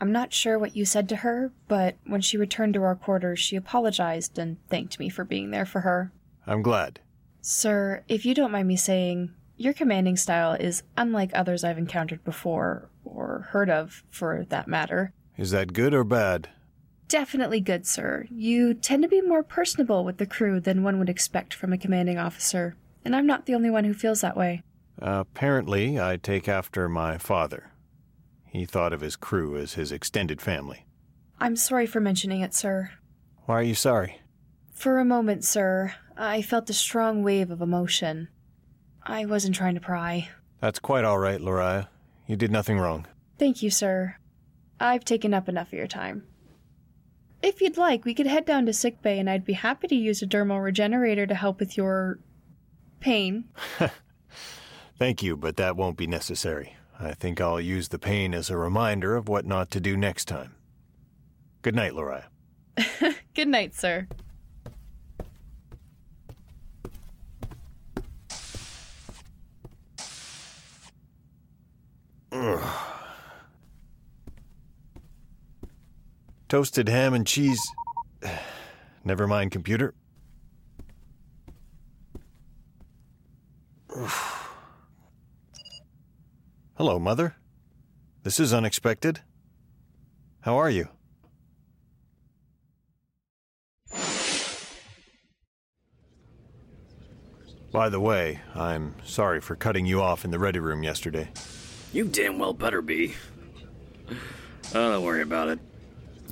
I'm 0.00 0.12
not 0.12 0.32
sure 0.32 0.58
what 0.58 0.76
you 0.76 0.84
said 0.84 1.08
to 1.08 1.16
her, 1.16 1.52
but 1.66 1.96
when 2.06 2.20
she 2.20 2.36
returned 2.36 2.74
to 2.74 2.82
our 2.82 2.94
quarters, 2.94 3.40
she 3.40 3.56
apologized 3.56 4.38
and 4.38 4.56
thanked 4.68 5.00
me 5.00 5.08
for 5.08 5.24
being 5.24 5.50
there 5.50 5.66
for 5.66 5.80
her. 5.80 6.12
I'm 6.46 6.62
glad. 6.62 7.00
Sir, 7.40 8.04
if 8.06 8.24
you 8.24 8.34
don't 8.34 8.52
mind 8.52 8.68
me 8.68 8.76
saying, 8.76 9.34
your 9.56 9.72
commanding 9.72 10.16
style 10.16 10.52
is 10.52 10.84
unlike 10.96 11.32
others 11.34 11.64
I've 11.64 11.78
encountered 11.78 12.22
before, 12.22 12.90
or 13.04 13.48
heard 13.50 13.70
of, 13.70 14.04
for 14.08 14.46
that 14.50 14.68
matter. 14.68 15.12
Is 15.36 15.50
that 15.50 15.72
good 15.72 15.94
or 15.94 16.04
bad? 16.04 16.48
Definitely 17.08 17.60
good, 17.60 17.86
sir. 17.86 18.26
You 18.30 18.74
tend 18.74 19.02
to 19.02 19.08
be 19.08 19.22
more 19.22 19.42
personable 19.42 20.04
with 20.04 20.18
the 20.18 20.26
crew 20.26 20.60
than 20.60 20.82
one 20.82 20.98
would 20.98 21.08
expect 21.08 21.54
from 21.54 21.72
a 21.72 21.78
commanding 21.78 22.18
officer, 22.18 22.76
and 23.04 23.16
I'm 23.16 23.26
not 23.26 23.46
the 23.46 23.54
only 23.54 23.70
one 23.70 23.84
who 23.84 23.94
feels 23.94 24.20
that 24.20 24.36
way. 24.36 24.62
apparently, 25.00 25.98
I 25.98 26.16
take 26.18 26.48
after 26.48 26.88
my 26.88 27.16
father. 27.16 27.70
He 28.46 28.64
thought 28.64 28.92
of 28.92 29.00
his 29.00 29.16
crew 29.16 29.56
as 29.56 29.74
his 29.74 29.90
extended 29.92 30.42
family. 30.42 30.86
I'm 31.38 31.56
sorry 31.56 31.86
for 31.86 32.00
mentioning 32.00 32.40
it, 32.40 32.54
sir. 32.54 32.90
Why 33.46 33.54
are 33.60 33.62
you 33.62 33.74
sorry? 33.74 34.20
For 34.74 34.98
a 34.98 35.04
moment, 35.04 35.44
sir, 35.44 35.94
I 36.16 36.42
felt 36.42 36.68
a 36.68 36.74
strong 36.74 37.22
wave 37.22 37.50
of 37.50 37.62
emotion. 37.62 38.28
I 39.02 39.24
wasn't 39.24 39.54
trying 39.54 39.74
to 39.76 39.80
pry. 39.80 40.28
That's 40.60 40.78
quite 40.78 41.04
all 41.04 41.18
right, 41.18 41.40
Lariah. 41.40 41.86
You 42.26 42.36
did 42.36 42.50
nothing 42.50 42.78
wrong. 42.78 43.06
Thank 43.38 43.62
you, 43.62 43.70
sir. 43.70 44.16
I've 44.80 45.04
taken 45.04 45.32
up 45.32 45.48
enough 45.48 45.68
of 45.68 45.78
your 45.78 45.86
time. 45.86 46.24
If 47.42 47.60
you'd 47.60 47.76
like, 47.76 48.04
we 48.04 48.14
could 48.14 48.26
head 48.26 48.44
down 48.44 48.66
to 48.66 48.72
sickbay 48.72 49.18
and 49.18 49.30
I'd 49.30 49.44
be 49.44 49.52
happy 49.52 49.86
to 49.88 49.94
use 49.94 50.22
a 50.22 50.26
dermal 50.26 50.62
regenerator 50.62 51.26
to 51.26 51.34
help 51.34 51.60
with 51.60 51.76
your 51.76 52.18
pain. 53.00 53.44
Thank 54.98 55.22
you, 55.22 55.36
but 55.36 55.56
that 55.56 55.76
won't 55.76 55.96
be 55.96 56.08
necessary. 56.08 56.76
I 56.98 57.12
think 57.12 57.40
I'll 57.40 57.60
use 57.60 57.88
the 57.88 57.98
pain 57.98 58.34
as 58.34 58.50
a 58.50 58.56
reminder 58.56 59.14
of 59.14 59.28
what 59.28 59.46
not 59.46 59.70
to 59.70 59.80
do 59.80 59.96
next 59.96 60.24
time. 60.24 60.56
Good 61.62 61.76
night, 61.76 61.92
Lariah. 61.92 62.24
Good 63.34 63.48
night, 63.48 63.74
sir. 63.74 64.08
Toasted 76.48 76.88
ham 76.88 77.12
and 77.12 77.26
cheese. 77.26 77.60
Never 79.04 79.26
mind, 79.26 79.50
computer. 79.50 79.94
Hello, 86.76 86.98
Mother. 86.98 87.36
This 88.22 88.40
is 88.40 88.54
unexpected. 88.54 89.20
How 90.40 90.56
are 90.56 90.70
you? 90.70 90.88
By 97.70 97.90
the 97.90 98.00
way, 98.00 98.40
I'm 98.54 98.94
sorry 99.04 99.42
for 99.42 99.54
cutting 99.54 99.84
you 99.84 100.00
off 100.00 100.24
in 100.24 100.30
the 100.30 100.38
ready 100.38 100.58
room 100.58 100.82
yesterday. 100.82 101.30
You 101.92 102.04
damn 102.04 102.38
well 102.38 102.54
better 102.54 102.80
be. 102.80 103.14
Oh, 104.74 104.92
don't 104.92 105.04
worry 105.04 105.20
about 105.20 105.48
it. 105.48 105.58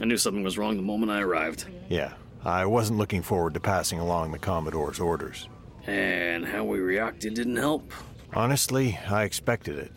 I 0.01 0.05
knew 0.05 0.17
something 0.17 0.43
was 0.43 0.59
wrong 0.59 0.77
the 0.77 0.83
moment 0.83 1.11
I 1.13 1.21
arrived. 1.21 1.65
Yeah, 1.89 2.13
I 2.45 2.67
wasn't 2.67 2.99
looking 2.99 3.23
forward 3.23 3.55
to 3.55 3.61
passing 3.61 3.99
along 3.99 4.33
the 4.33 4.39
Commodore's 4.39 5.01
orders. 5.01 5.49
And 5.87 6.45
how 6.45 6.65
we 6.65 6.81
reacted 6.81 7.35
didn't 7.35 7.57
help. 7.57 7.93
Honestly, 8.35 8.99
I 9.09 9.25
expected 9.25 9.79
it. 9.79 9.93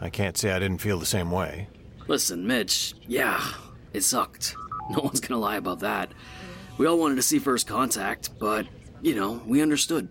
I 0.00 0.08
can't 0.10 0.36
say 0.36 0.52
I 0.52 0.58
didn't 0.58 0.78
feel 0.80 0.98
the 0.98 1.06
same 1.06 1.30
way. 1.30 1.68
Listen, 2.06 2.46
Mitch, 2.46 2.94
yeah, 3.06 3.42
it 3.92 4.02
sucked. 4.02 4.56
No 4.90 5.02
one's 5.02 5.20
gonna 5.20 5.40
lie 5.40 5.54
about 5.56 5.78
that. 5.80 6.10
We 6.76 6.86
all 6.86 6.98
wanted 6.98 7.14
to 7.14 7.22
see 7.22 7.38
first 7.38 7.68
contact, 7.68 8.30
but, 8.40 8.66
you 9.02 9.14
know, 9.14 9.40
we 9.46 9.62
understood. 9.62 10.08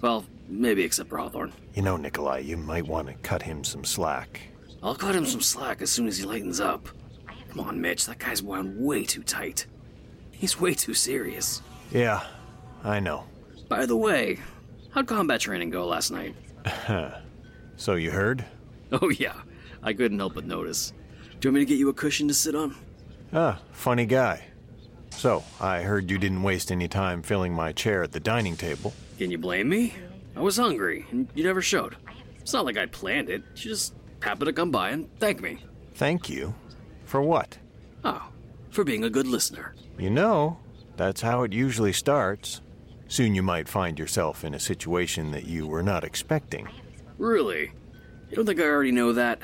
Well, 0.00 0.24
maybe 0.48 0.84
except 0.84 1.08
for 1.08 1.18
Hawthorne. 1.18 1.52
You 1.74 1.82
know, 1.82 1.96
Nikolai, 1.96 2.38
you 2.38 2.56
might 2.56 2.86
want 2.86 3.08
to 3.08 3.14
cut 3.14 3.42
him 3.42 3.64
some 3.64 3.82
slack. 3.82 4.42
I'll 4.80 4.94
cut 4.94 5.16
him 5.16 5.26
some 5.26 5.40
slack 5.40 5.82
as 5.82 5.90
soon 5.90 6.06
as 6.06 6.18
he 6.18 6.24
lightens 6.24 6.60
up. 6.60 6.88
Come 7.56 7.68
on, 7.68 7.80
Mitch, 7.80 8.04
that 8.04 8.18
guy's 8.18 8.42
wound 8.42 8.78
way 8.78 9.04
too 9.04 9.22
tight. 9.22 9.64
He's 10.30 10.60
way 10.60 10.74
too 10.74 10.92
serious. 10.92 11.62
Yeah, 11.90 12.22
I 12.84 13.00
know. 13.00 13.24
By 13.66 13.86
the 13.86 13.96
way, 13.96 14.40
how'd 14.90 15.06
combat 15.06 15.40
training 15.40 15.70
go 15.70 15.86
last 15.86 16.10
night? 16.10 16.34
So 17.78 17.94
you 17.94 18.10
heard? 18.10 18.42
Oh, 18.90 19.10
yeah, 19.10 19.34
I 19.82 19.92
couldn't 19.92 20.18
help 20.18 20.32
but 20.34 20.46
notice. 20.46 20.94
Do 21.40 21.48
you 21.48 21.50
want 21.50 21.54
me 21.56 21.60
to 21.60 21.66
get 21.66 21.78
you 21.78 21.90
a 21.90 21.92
cushion 21.92 22.26
to 22.28 22.32
sit 22.32 22.54
on? 22.54 22.74
Ah, 23.34 23.60
funny 23.70 24.06
guy. 24.06 24.46
So, 25.10 25.44
I 25.60 25.82
heard 25.82 26.10
you 26.10 26.16
didn't 26.16 26.42
waste 26.42 26.72
any 26.72 26.88
time 26.88 27.20
filling 27.20 27.52
my 27.52 27.72
chair 27.72 28.02
at 28.02 28.12
the 28.12 28.20
dining 28.20 28.56
table. 28.56 28.94
Can 29.18 29.30
you 29.30 29.36
blame 29.36 29.68
me? 29.68 29.92
I 30.34 30.40
was 30.40 30.56
hungry, 30.56 31.04
and 31.10 31.28
you 31.34 31.44
never 31.44 31.60
showed. 31.60 31.96
It's 32.40 32.54
not 32.54 32.64
like 32.64 32.78
I 32.78 32.86
planned 32.86 33.28
it. 33.28 33.42
You 33.56 33.70
just 33.70 33.92
happened 34.22 34.46
to 34.46 34.54
come 34.54 34.70
by 34.70 34.90
and 34.90 35.08
thank 35.18 35.42
me. 35.42 35.58
Thank 35.96 36.30
you. 36.30 36.54
For 37.06 37.22
what? 37.22 37.56
Oh, 38.04 38.28
for 38.70 38.84
being 38.84 39.04
a 39.04 39.10
good 39.10 39.26
listener. 39.26 39.74
You 39.98 40.10
know, 40.10 40.58
that's 40.96 41.22
how 41.22 41.44
it 41.44 41.52
usually 41.52 41.92
starts. 41.92 42.60
Soon 43.08 43.34
you 43.34 43.42
might 43.42 43.68
find 43.68 43.98
yourself 43.98 44.44
in 44.44 44.52
a 44.52 44.60
situation 44.60 45.30
that 45.30 45.46
you 45.46 45.66
were 45.66 45.82
not 45.82 46.04
expecting. 46.04 46.68
Really? 47.16 47.72
You 48.28 48.36
don't 48.36 48.44
think 48.44 48.60
I 48.60 48.64
already 48.64 48.92
know 48.92 49.12
that? 49.12 49.38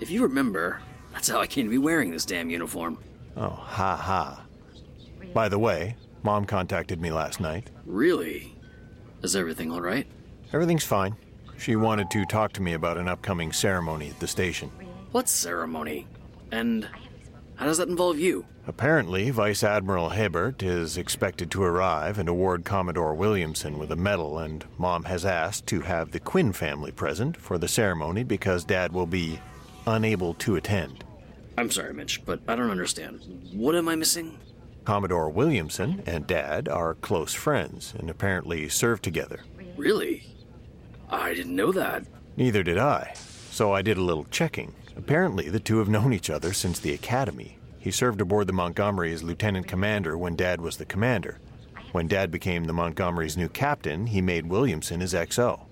If 0.00 0.10
you 0.10 0.22
remember, 0.22 0.80
that's 1.12 1.28
how 1.28 1.40
I 1.40 1.46
came 1.46 1.64
to 1.64 1.70
be 1.70 1.78
wearing 1.78 2.10
this 2.10 2.26
damn 2.26 2.50
uniform. 2.50 2.98
Oh, 3.36 3.48
ha 3.48 3.96
ha. 3.96 4.44
By 5.32 5.48
the 5.48 5.58
way, 5.58 5.96
Mom 6.22 6.44
contacted 6.44 7.00
me 7.00 7.10
last 7.10 7.40
night. 7.40 7.70
Really? 7.86 8.54
Is 9.22 9.34
everything 9.34 9.72
alright? 9.72 10.06
Everything's 10.52 10.84
fine. 10.84 11.16
She 11.56 11.74
wanted 11.74 12.10
to 12.10 12.24
talk 12.26 12.52
to 12.52 12.62
me 12.62 12.74
about 12.74 12.98
an 12.98 13.08
upcoming 13.08 13.52
ceremony 13.52 14.10
at 14.10 14.20
the 14.20 14.28
station. 14.28 14.70
What 15.10 15.28
ceremony? 15.28 16.06
And 16.50 16.88
How 17.56 17.66
does 17.66 17.78
that 17.78 17.88
involve 17.88 18.18
you? 18.18 18.46
Apparently, 18.68 19.30
Vice 19.30 19.64
Admiral 19.64 20.10
Hibbert 20.10 20.62
is 20.62 20.96
expected 20.96 21.50
to 21.50 21.62
arrive 21.64 22.18
and 22.18 22.28
award 22.28 22.64
Commodore 22.64 23.14
Williamson 23.14 23.78
with 23.78 23.90
a 23.90 23.96
medal, 23.96 24.38
and 24.38 24.64
Mom 24.76 25.04
has 25.04 25.24
asked 25.24 25.66
to 25.68 25.80
have 25.80 26.12
the 26.12 26.20
Quinn 26.20 26.52
family 26.52 26.92
present 26.92 27.36
for 27.36 27.58
the 27.58 27.66
ceremony 27.66 28.22
because 28.22 28.64
Dad 28.64 28.92
will 28.92 29.06
be 29.06 29.40
unable 29.86 30.34
to 30.34 30.54
attend. 30.54 31.02
I'm 31.56 31.70
sorry, 31.70 31.92
Mitch, 31.94 32.24
but 32.24 32.40
I 32.46 32.54
don't 32.54 32.70
understand. 32.70 33.20
What 33.52 33.74
am 33.74 33.88
I 33.88 33.96
missing? 33.96 34.38
Commodore 34.84 35.30
Williamson 35.30 36.02
and 36.06 36.26
Dad 36.26 36.68
are 36.68 36.94
close 36.94 37.34
friends 37.34 37.92
and 37.98 38.08
apparently 38.08 38.68
served 38.68 39.02
together. 39.02 39.40
Really? 39.76 40.26
I 41.10 41.34
didn't 41.34 41.56
know 41.56 41.72
that. 41.72 42.04
Neither 42.36 42.62
did 42.62 42.78
I, 42.78 43.14
so 43.58 43.72
I 43.72 43.82
did 43.82 43.98
a 43.98 44.02
little 44.02 44.24
checking. 44.30 44.72
Apparently, 44.96 45.48
the 45.48 45.58
two 45.58 45.78
have 45.78 45.88
known 45.88 46.12
each 46.12 46.30
other 46.30 46.52
since 46.52 46.78
the 46.78 46.94
academy. 46.94 47.58
He 47.80 47.90
served 47.90 48.20
aboard 48.20 48.46
the 48.46 48.52
Montgomery 48.52 49.12
as 49.12 49.24
lieutenant 49.24 49.66
commander 49.66 50.16
when 50.16 50.36
Dad 50.36 50.60
was 50.60 50.76
the 50.76 50.84
commander. 50.84 51.40
When 51.90 52.06
Dad 52.06 52.30
became 52.30 52.66
the 52.66 52.72
Montgomery's 52.72 53.36
new 53.36 53.48
captain, 53.48 54.06
he 54.06 54.20
made 54.20 54.46
Williamson 54.46 55.00
his 55.00 55.12
XO. 55.12 55.62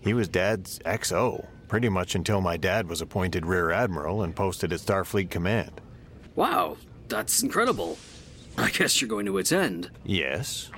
He 0.00 0.14
was 0.14 0.28
Dad's 0.28 0.78
XO, 0.86 1.48
pretty 1.66 1.88
much 1.88 2.14
until 2.14 2.40
my 2.40 2.56
dad 2.56 2.88
was 2.88 3.00
appointed 3.00 3.46
Rear 3.46 3.72
Admiral 3.72 4.22
and 4.22 4.36
posted 4.36 4.72
at 4.72 4.78
Starfleet 4.78 5.28
Command. 5.28 5.80
Wow, 6.36 6.76
that's 7.08 7.42
incredible. 7.42 7.98
I 8.56 8.70
guess 8.70 9.00
you're 9.00 9.10
going 9.10 9.26
to 9.26 9.38
attend. 9.38 9.90
Yes, 10.04 10.70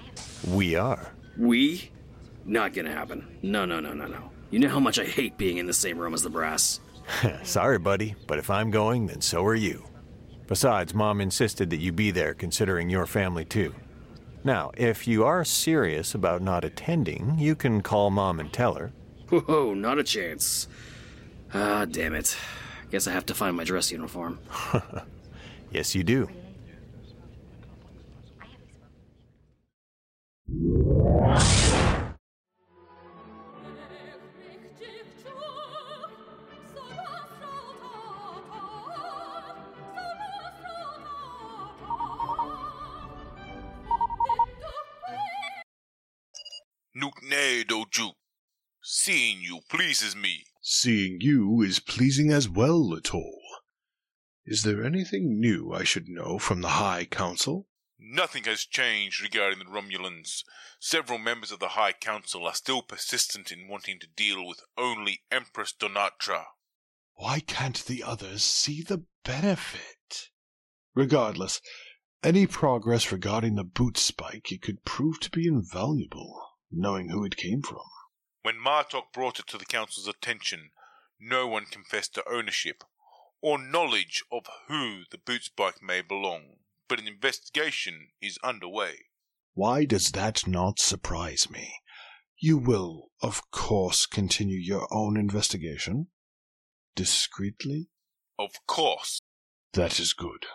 we 0.49 0.75
are. 0.75 1.13
We? 1.37 1.91
Not 2.47 2.73
gonna 2.73 2.93
happen. 2.93 3.27
No, 3.43 3.67
no, 3.67 3.79
no, 3.79 3.93
no, 3.93 4.07
no. 4.07 4.31
You 4.51 4.59
know 4.59 4.69
how 4.69 4.81
much 4.81 4.99
I 4.99 5.05
hate 5.05 5.37
being 5.37 5.59
in 5.59 5.67
the 5.67 5.73
same 5.75 5.99
room 5.99 6.15
as 6.15 6.23
the 6.23 6.31
brass. 6.31 6.81
Sorry, 7.43 7.79
buddy, 7.79 8.15
but 8.27 8.39
if 8.39 8.51
I'm 8.51 8.71
going, 8.71 9.07
then 9.07 9.21
so 9.21 9.45
are 9.45 9.55
you. 9.55 9.85
Besides, 10.47 10.95
Mom 10.95 11.21
insisted 11.21 11.71
that 11.71 11.81
you 11.81 11.93
be 11.93 12.11
there 12.11 12.35
considering 12.35 12.89
your 12.89 13.07
family 13.07 13.45
too. 13.45 13.75
Now, 14.45 14.71
if 14.77 15.09
you 15.09 15.25
are 15.25 15.45
serious 15.45 16.15
about 16.15 16.41
not 16.43 16.65
attending, 16.65 17.37
you 17.39 17.57
can 17.57 17.83
call 17.83 18.11
Mom 18.11 18.39
and 18.39 18.53
tell 18.53 18.75
her. 18.75 18.93
Whoa, 19.29 19.75
not 19.75 19.99
a 19.99 20.05
chance. 20.05 20.69
Ah, 21.53 21.85
damn 21.85 22.15
it. 22.15 22.37
Guess 22.91 23.09
I 23.09 23.13
have 23.13 23.27
to 23.27 23.35
find 23.35 23.57
my 23.57 23.65
dress 23.65 23.91
uniform. 23.91 24.39
Yes, 25.71 25.95
you 25.95 26.05
do. 26.05 26.29
Nukne 46.97 47.67
doju. 47.67 48.13
Seeing 48.81 49.43
you 49.43 49.61
pleases 49.69 50.17
me. 50.17 50.45
Seeing 50.63 51.19
you 51.21 51.61
is 51.61 51.79
pleasing 51.79 52.31
as 52.31 52.49
well, 52.49 52.83
Latol. 52.83 53.37
Is 54.47 54.63
there 54.63 54.83
anything 54.83 55.39
new 55.39 55.75
I 55.75 55.85
should 55.85 56.09
know 56.09 56.39
from 56.39 56.63
the 56.63 56.79
High 56.81 57.05
Council? 57.05 57.69
Nothing 57.99 58.45
has 58.45 58.65
changed 58.65 59.21
regarding 59.21 59.59
the 59.59 59.65
Romulans. 59.67 60.43
Several 60.79 61.19
members 61.19 61.51
of 61.51 61.59
the 61.59 61.71
High 61.71 61.93
Council 61.93 62.47
are 62.47 62.55
still 62.55 62.81
persistent 62.81 63.53
in 63.53 63.69
wanting 63.69 63.99
to 64.01 64.07
deal 64.07 64.47
with 64.47 64.63
only 64.79 65.25
Empress 65.31 65.75
Donatra. 65.79 66.45
Why 67.15 67.41
can't 67.41 67.85
the 67.85 68.03
others 68.03 68.43
see 68.43 68.83
the 68.83 69.05
benefit? 69.25 70.31
Regardless, 70.95 71.61
any 72.23 72.47
progress 72.47 73.13
regarding 73.13 73.57
the 73.57 73.65
boot 73.65 73.99
spike 73.99 74.51
it 74.51 74.63
could 74.63 74.85
prove 74.85 75.21
to 75.21 75.31
be 75.31 75.47
invaluable, 75.47 76.46
knowing 76.71 77.09
who 77.11 77.25
it 77.25 77.37
came 77.37 77.63
from. 77.63 77.83
When 78.43 78.57
Martok 78.57 79.13
brought 79.13 79.39
it 79.39 79.47
to 79.49 79.59
the 79.59 79.65
Council's 79.65 80.07
attention, 80.09 80.71
no 81.19 81.47
one 81.47 81.67
confessed 81.67 82.15
to 82.15 82.29
ownership 82.31 82.85
or 83.41 83.59
knowledge 83.59 84.23
of 84.31 84.47
who 84.69 85.03
the 85.11 85.19
boot 85.19 85.45
spike 85.45 85.83
may 85.83 86.03
belong, 86.03 86.57
but 86.89 87.01
an 87.01 87.09
investigation 87.09 88.09
is 88.21 88.39
underway. 88.43 89.07
Why 89.55 89.85
does 89.85 90.13
that 90.13 90.47
not 90.47 90.79
surprise 90.79 91.51
me? 91.51 91.81
You 92.39 92.59
will, 92.59 93.11
of 93.23 93.51
course, 93.51 94.05
continue 94.05 94.59
your 94.59 94.87
own 94.93 95.17
investigation? 95.17 96.09
Discreetly? 96.95 97.89
Of 98.39 98.51
course. 98.67 99.21
That 99.73 99.99
is 99.99 100.13
good. 100.13 100.47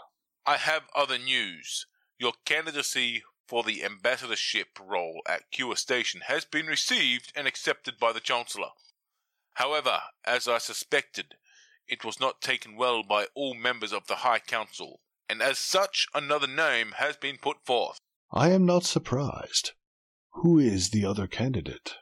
I 0.45 0.57
have 0.57 0.83
other 0.95 1.17
news. 1.17 1.87
Your 2.19 2.33
candidacy 2.45 3.23
for 3.51 3.63
the 3.63 3.83
ambassadorship 3.83 4.79
role 4.79 5.21
at 5.27 5.51
Cure 5.51 5.75
Station 5.75 6.21
has 6.27 6.45
been 6.45 6.67
received 6.67 7.33
and 7.35 7.45
accepted 7.45 7.99
by 7.99 8.13
the 8.13 8.21
Chancellor. 8.21 8.69
However, 9.55 9.99
as 10.23 10.47
I 10.47 10.57
suspected, 10.57 11.35
it 11.85 12.05
was 12.05 12.17
not 12.17 12.39
taken 12.39 12.77
well 12.77 13.03
by 13.03 13.27
all 13.35 13.53
members 13.53 13.91
of 13.91 14.07
the 14.07 14.23
High 14.23 14.39
Council, 14.39 15.01
and 15.27 15.41
as 15.41 15.57
such, 15.57 16.07
another 16.15 16.47
name 16.47 16.93
has 16.95 17.17
been 17.17 17.37
put 17.37 17.57
forth. 17.65 17.97
I 18.31 18.51
am 18.51 18.65
not 18.65 18.85
surprised. 18.85 19.71
Who 20.35 20.57
is 20.57 20.91
the 20.91 21.03
other 21.03 21.27
candidate? 21.27 21.95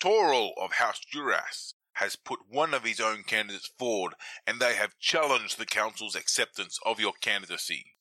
Toro 0.00 0.50
of 0.60 0.72
House 0.72 1.00
Duras 1.12 1.74
has 1.92 2.16
put 2.16 2.40
one 2.48 2.74
of 2.74 2.82
his 2.82 2.98
own 2.98 3.22
candidates 3.22 3.70
forward, 3.78 4.14
and 4.48 4.58
they 4.58 4.74
have 4.74 4.98
challenged 4.98 5.58
the 5.58 5.64
Council's 5.64 6.16
acceptance 6.16 6.80
of 6.84 6.98
your 6.98 7.12
candidacy. 7.20 7.94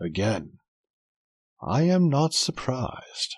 Again, 0.00 0.60
I 1.64 1.82
am 1.82 2.08
not 2.08 2.34
surprised. 2.34 3.36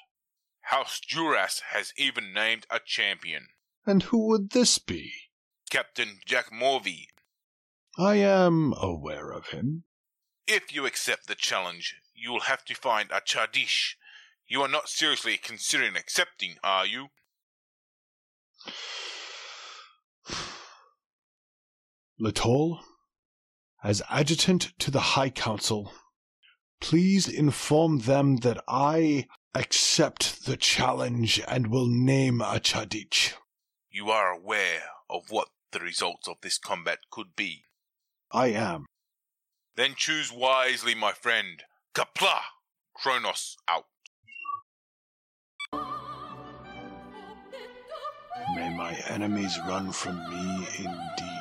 House 0.63 0.99
Duras 0.99 1.61
has 1.73 1.93
even 1.99 2.33
named 2.33 2.67
a 2.71 2.81
champion, 2.81 3.49
And 3.85 4.05
who 4.05 4.27
would 4.29 4.51
this 4.51 4.79
be? 4.79 5.13
Captain 5.69 6.21
Jack 6.25 6.51
Morvey. 6.51 7.09
I 7.99 8.15
am 8.17 8.73
aware 8.79 9.31
of 9.31 9.49
him. 9.49 9.85
If 10.47 10.75
you 10.75 10.87
accept 10.87 11.27
the 11.27 11.35
challenge, 11.35 11.97
you 12.15 12.33
will 12.33 12.41
have 12.41 12.65
to 12.65 12.75
find 12.75 13.11
a 13.11 13.21
cha'DIch. 13.21 13.97
You 14.47 14.63
are 14.63 14.69
not 14.69 14.89
seriously 14.89 15.37
considering 15.37 15.95
accepting, 15.95 16.57
are 16.65 16.87
you? 16.87 17.09
Latol, 22.19 22.81
as 23.83 24.01
adjutant 24.09 24.73
to 24.79 24.91
the 24.91 25.01
High 25.01 25.31
Council, 25.31 25.93
please 26.85 27.27
inform 27.27 28.01
them 28.01 28.37
that 28.37 28.62
I 28.68 29.27
accept 29.55 30.44
the 30.44 30.59
challenge 30.59 31.40
and 31.49 31.68
will 31.68 31.87
name 31.87 32.42
a 32.42 32.61
cha'DIch. 32.61 33.33
You 33.90 34.11
are 34.11 34.31
aware 34.31 34.83
of 35.09 35.31
what 35.31 35.49
the 35.73 35.79
results 35.79 36.29
of 36.29 36.37
this 36.42 36.59
combat 36.59 36.99
could 37.11 37.35
be. 37.35 37.62
I 38.31 38.49
am. 38.49 38.85
Then 39.77 39.94
choose 39.97 40.31
wisely, 40.31 40.94
my 40.94 41.12
friend. 41.12 41.62
Qapla'! 41.94 42.42
Kronos 42.94 43.57
out. 43.66 43.87
May 48.55 48.77
my 48.77 48.94
enemies 49.09 49.59
run 49.66 49.90
from 49.90 50.16
me 50.29 50.68
indeed. 50.79 51.34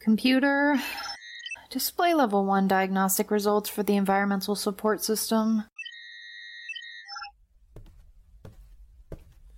Computer, 0.00 0.78
display 1.70 2.14
level 2.14 2.44
1 2.44 2.68
diagnostic 2.68 3.30
results 3.30 3.68
for 3.68 3.82
the 3.82 3.96
environmental 3.96 4.54
support 4.54 5.02
system. 5.04 5.64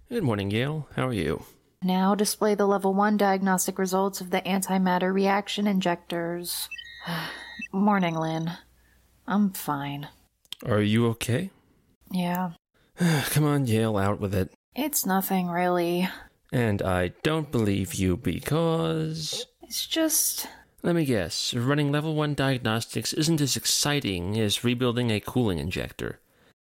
Good 0.09 0.25
morning, 0.25 0.51
Yale. 0.51 0.89
How 0.97 1.07
are 1.09 1.13
you? 1.13 1.45
Now 1.83 2.15
display 2.15 2.55
the 2.55 2.67
level 2.67 2.95
1 2.95 3.17
diagnostic 3.17 3.79
results 3.79 4.21
of 4.21 4.31
the 4.31 4.41
antimatter 4.41 5.13
reaction 5.15 5.67
injectors. 5.67 6.69
Morning, 7.73 8.17
Lynn. 8.17 8.51
I'm 9.27 9.51
fine. 9.51 10.09
Are 10.67 10.83
you 10.83 11.07
okay? 11.09 11.51
Yeah, 12.11 12.53
Come 13.31 13.45
on, 13.45 13.67
Yale, 13.67 13.97
out 13.97 14.21
with 14.21 14.35
it. 14.35 14.53
it's 14.75 15.07
nothing 15.07 15.49
really. 15.49 16.09
And 16.53 16.83
I 16.83 17.13
don't 17.23 17.51
believe 17.51 17.95
you 17.95 18.17
because. 18.17 19.47
It's 19.63 19.87
just. 19.87 20.47
Let 20.83 20.95
me 20.95 21.05
guess, 21.05 21.53
running 21.53 21.93
level 21.93 22.15
1 22.15 22.35
diagnostics 22.35 23.13
isn't 23.13 23.41
as 23.41 23.57
exciting 23.57 24.39
as 24.39 24.65
rebuilding 24.65 25.11
a 25.11 25.21
cooling 25.21 25.59
injector. 25.59 26.21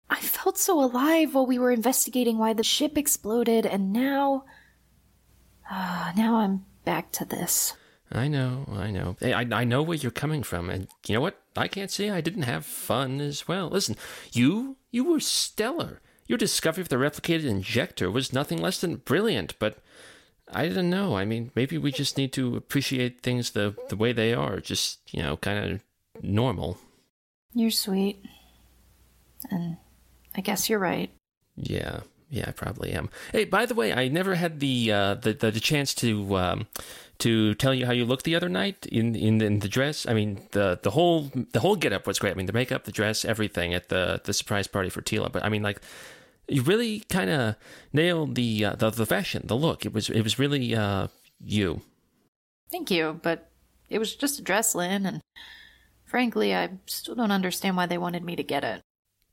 I 0.09 0.19
felt 0.19 0.57
so 0.57 0.83
alive 0.83 1.35
while 1.35 1.45
we 1.45 1.59
were 1.59 1.71
investigating 1.71 2.39
why 2.39 2.53
the 2.53 2.63
ship 2.63 2.97
exploded, 2.97 3.65
and 3.65 3.93
now. 3.93 4.45
Ah, 5.69 6.11
now 6.17 6.37
I'm 6.37 6.65
back 6.83 7.11
to 7.13 7.25
this. 7.25 7.75
I 8.11 8.27
know, 8.27 8.65
I 8.71 8.89
know. 8.89 9.17
Hey, 9.19 9.33
I, 9.33 9.41
I 9.51 9.63
know 9.63 9.83
where 9.83 9.97
you're 9.97 10.11
coming 10.11 10.41
from, 10.41 10.71
and 10.71 10.87
you 11.05 11.13
know 11.13 11.21
what? 11.21 11.39
I 11.55 11.67
can't 11.67 11.91
say 11.91 12.09
I 12.09 12.21
didn't 12.21 12.43
have 12.43 12.65
fun 12.65 13.21
as 13.21 13.47
well. 13.47 13.69
Listen, 13.69 13.95
you, 14.31 14.77
you 14.89 15.03
were 15.03 15.19
stellar. 15.19 16.01
Your 16.29 16.37
discovery 16.37 16.83
of 16.83 16.89
the 16.89 16.95
replicated 16.95 17.45
injector 17.45 18.09
was 18.09 18.31
nothing 18.31 18.61
less 18.61 18.79
than 18.79 18.97
brilliant, 18.97 19.57
but 19.57 19.79
I 20.51 20.67
don't 20.69 20.91
know. 20.91 21.17
I 21.17 21.25
mean, 21.25 21.51
maybe 21.55 21.77
we 21.79 21.91
just 21.91 22.17
need 22.17 22.31
to 22.33 22.55
appreciate 22.55 23.21
things 23.21 23.51
the, 23.51 23.75
the 23.89 23.95
way 23.95 24.13
they 24.13 24.33
are, 24.33 24.59
just, 24.59 24.99
you 25.11 25.23
know, 25.23 25.37
kind 25.37 25.71
of 25.71 25.81
normal. 26.23 26.77
You're 27.55 27.71
sweet. 27.71 28.23
And 29.49 29.77
I 30.35 30.41
guess 30.41 30.69
you're 30.69 30.77
right. 30.77 31.09
Yeah, 31.55 32.01
yeah, 32.29 32.45
I 32.47 32.51
probably 32.51 32.91
am. 32.91 33.09
Hey, 33.31 33.45
by 33.45 33.65
the 33.65 33.73
way, 33.73 33.91
I 33.91 34.07
never 34.07 34.35
had 34.35 34.59
the 34.59 34.91
uh, 34.91 35.15
the, 35.15 35.33
the 35.33 35.51
the 35.51 35.59
chance 35.59 35.95
to 35.95 36.37
um, 36.37 36.67
to 37.19 37.55
tell 37.55 37.73
you 37.73 37.85
how 37.85 37.91
you 37.91 38.05
looked 38.05 38.25
the 38.25 38.35
other 38.35 38.49
night 38.49 38.85
in, 38.85 39.15
in 39.15 39.41
in 39.41 39.59
the 39.59 39.67
dress. 39.67 40.05
I 40.05 40.13
mean, 40.13 40.41
the 40.51 40.79
the 40.81 40.91
whole 40.91 41.31
the 41.53 41.59
whole 41.59 41.75
getup 41.75 42.05
was 42.05 42.19
great. 42.19 42.31
I 42.31 42.35
mean, 42.35 42.45
the 42.45 42.53
makeup, 42.53 42.83
the 42.83 42.91
dress, 42.91 43.25
everything 43.25 43.73
at 43.73 43.89
the 43.89 44.21
the 44.23 44.33
surprise 44.33 44.67
party 44.67 44.89
for 44.89 45.01
Tila. 45.01 45.31
But 45.31 45.43
I 45.43 45.49
mean, 45.49 45.63
like, 45.63 45.81
you 46.49 46.61
really 46.63 47.01
kind 47.01 47.29
of 47.29 47.55
nailed 47.93 48.35
the, 48.35 48.65
uh, 48.65 48.75
the 48.75 48.89
the 48.89 49.05
fashion, 49.05 49.43
the 49.45 49.55
look. 49.55 49.85
It 49.85 49.93
was 49.93 50.09
it 50.09 50.21
was 50.21 50.39
really 50.39 50.75
uh, 50.75 51.07
you. 51.43 51.81
Thank 52.71 52.91
you, 52.91 53.19
but 53.23 53.49
it 53.89 53.99
was 53.99 54.15
just 54.15 54.39
a 54.39 54.43
dress, 54.43 54.75
Lynn, 54.75 55.05
and 55.05 55.21
frankly, 56.05 56.55
I 56.55 56.69
still 56.85 57.15
don't 57.15 57.31
understand 57.31 57.77
why 57.77 57.85
they 57.85 57.97
wanted 57.97 58.23
me 58.23 58.35
to 58.35 58.43
get 58.43 58.63
it. 58.63 58.81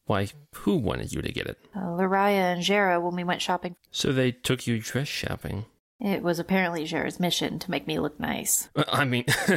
Why? 0.07 0.29
Who 0.55 0.77
wanted 0.77 1.13
you 1.13 1.21
to 1.21 1.33
get 1.33 1.47
it? 1.47 1.59
Uh, 1.75 1.81
Lariah 1.81 2.55
and 2.55 2.63
Jera 2.63 3.03
when 3.03 3.17
we 3.17 3.25
went 3.25 3.43
shopping. 3.43 3.75
So 3.91 4.13
they 4.13 4.31
took 4.31 4.67
you 4.67 4.79
dress 4.79 5.09
shopping. 5.09 5.67
It 5.99 6.23
was 6.23 6.39
apparently 6.39 6.85
Jera's 6.85 7.19
mission 7.19 7.59
to 7.59 7.71
make 7.71 7.87
me 7.87 7.99
look 7.99 8.21
nice. 8.21 8.69
Well, 8.77 8.85
I 8.89 9.05
mean, 9.05 9.25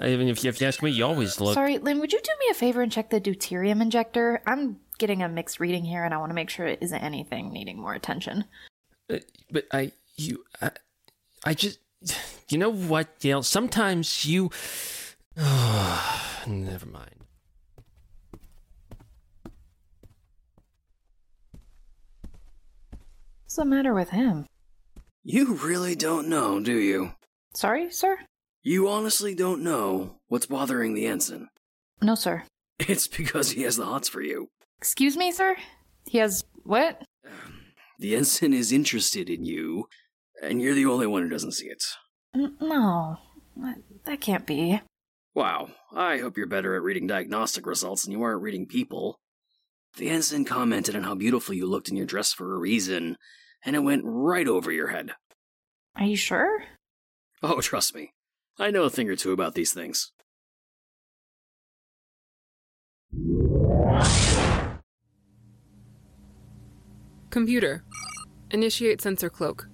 I 0.00 0.16
mean, 0.16 0.28
if 0.28 0.42
you, 0.42 0.50
if 0.50 0.60
you 0.60 0.66
ask 0.66 0.82
me, 0.82 0.90
you 0.90 1.04
always 1.06 1.40
look. 1.40 1.54
Sorry, 1.54 1.78
Lynn, 1.78 2.00
would 2.00 2.12
you 2.12 2.20
do 2.20 2.32
me 2.40 2.46
a 2.50 2.54
favor 2.54 2.82
and 2.82 2.90
check 2.90 3.10
the 3.10 3.20
deuterium 3.20 3.80
injector? 3.80 4.42
I'm 4.44 4.80
getting 5.04 5.22
a 5.22 5.28
mixed 5.28 5.60
reading 5.60 5.84
here, 5.84 6.02
and 6.02 6.14
I 6.14 6.16
want 6.16 6.30
to 6.30 6.34
make 6.34 6.48
sure 6.48 6.66
it 6.66 6.78
isn't 6.80 6.98
anything 7.02 7.52
needing 7.52 7.78
more 7.78 7.92
attention. 7.92 8.46
Uh, 9.12 9.18
but 9.50 9.66
I, 9.70 9.92
you, 10.16 10.46
I, 10.62 10.70
I 11.44 11.52
just, 11.52 11.78
you 12.48 12.56
know 12.56 12.70
what, 12.72 13.18
Dale? 13.18 13.42
Sometimes 13.42 14.24
you. 14.24 14.50
never 15.36 16.86
mind. 16.86 17.16
What's 23.42 23.56
the 23.56 23.66
matter 23.66 23.92
with 23.92 24.08
him? 24.08 24.46
You 25.22 25.52
really 25.52 25.94
don't 25.94 26.28
know, 26.30 26.60
do 26.60 26.78
you? 26.78 27.12
Sorry, 27.52 27.90
sir? 27.90 28.20
You 28.62 28.88
honestly 28.88 29.34
don't 29.34 29.62
know 29.62 30.16
what's 30.28 30.46
bothering 30.46 30.94
the 30.94 31.04
ensign. 31.06 31.50
No, 32.00 32.14
sir. 32.14 32.44
It's 32.78 33.06
because 33.06 33.50
he 33.50 33.62
has 33.64 33.76
the 33.76 33.84
hots 33.84 34.08
for 34.08 34.22
you. 34.22 34.48
Excuse 34.78 35.16
me, 35.16 35.32
sir? 35.32 35.56
He 36.06 36.18
has 36.18 36.44
what? 36.64 37.02
The 37.98 38.16
ensign 38.16 38.52
is 38.52 38.72
interested 38.72 39.30
in 39.30 39.44
you, 39.44 39.88
and 40.42 40.60
you're 40.60 40.74
the 40.74 40.86
only 40.86 41.06
one 41.06 41.22
who 41.22 41.28
doesn't 41.28 41.52
see 41.52 41.66
it. 41.66 41.82
N- 42.34 42.56
no, 42.60 43.18
that, 43.56 43.78
that 44.04 44.20
can't 44.20 44.46
be. 44.46 44.80
Wow, 45.34 45.70
I 45.92 46.18
hope 46.18 46.36
you're 46.36 46.46
better 46.46 46.74
at 46.76 46.82
reading 46.82 47.06
diagnostic 47.06 47.66
results 47.66 48.02
than 48.04 48.12
you 48.12 48.22
are 48.22 48.36
at 48.36 48.42
reading 48.42 48.66
people. 48.66 49.18
The 49.96 50.08
ensign 50.10 50.44
commented 50.44 50.96
on 50.96 51.04
how 51.04 51.14
beautiful 51.14 51.54
you 51.54 51.66
looked 51.66 51.88
in 51.88 51.96
your 51.96 52.06
dress 52.06 52.32
for 52.32 52.54
a 52.54 52.58
reason, 52.58 53.16
and 53.64 53.74
it 53.76 53.80
went 53.80 54.02
right 54.04 54.46
over 54.48 54.70
your 54.72 54.88
head. 54.88 55.12
Are 55.96 56.04
you 56.04 56.16
sure? 56.16 56.64
Oh, 57.42 57.60
trust 57.60 57.94
me. 57.94 58.12
I 58.58 58.70
know 58.70 58.84
a 58.84 58.90
thing 58.90 59.08
or 59.08 59.16
two 59.16 59.32
about 59.32 59.54
these 59.54 59.72
things. 59.72 60.10
Computer. 67.34 67.82
Initiate 68.52 69.02
sensor 69.02 69.28
cloak. 69.28 69.66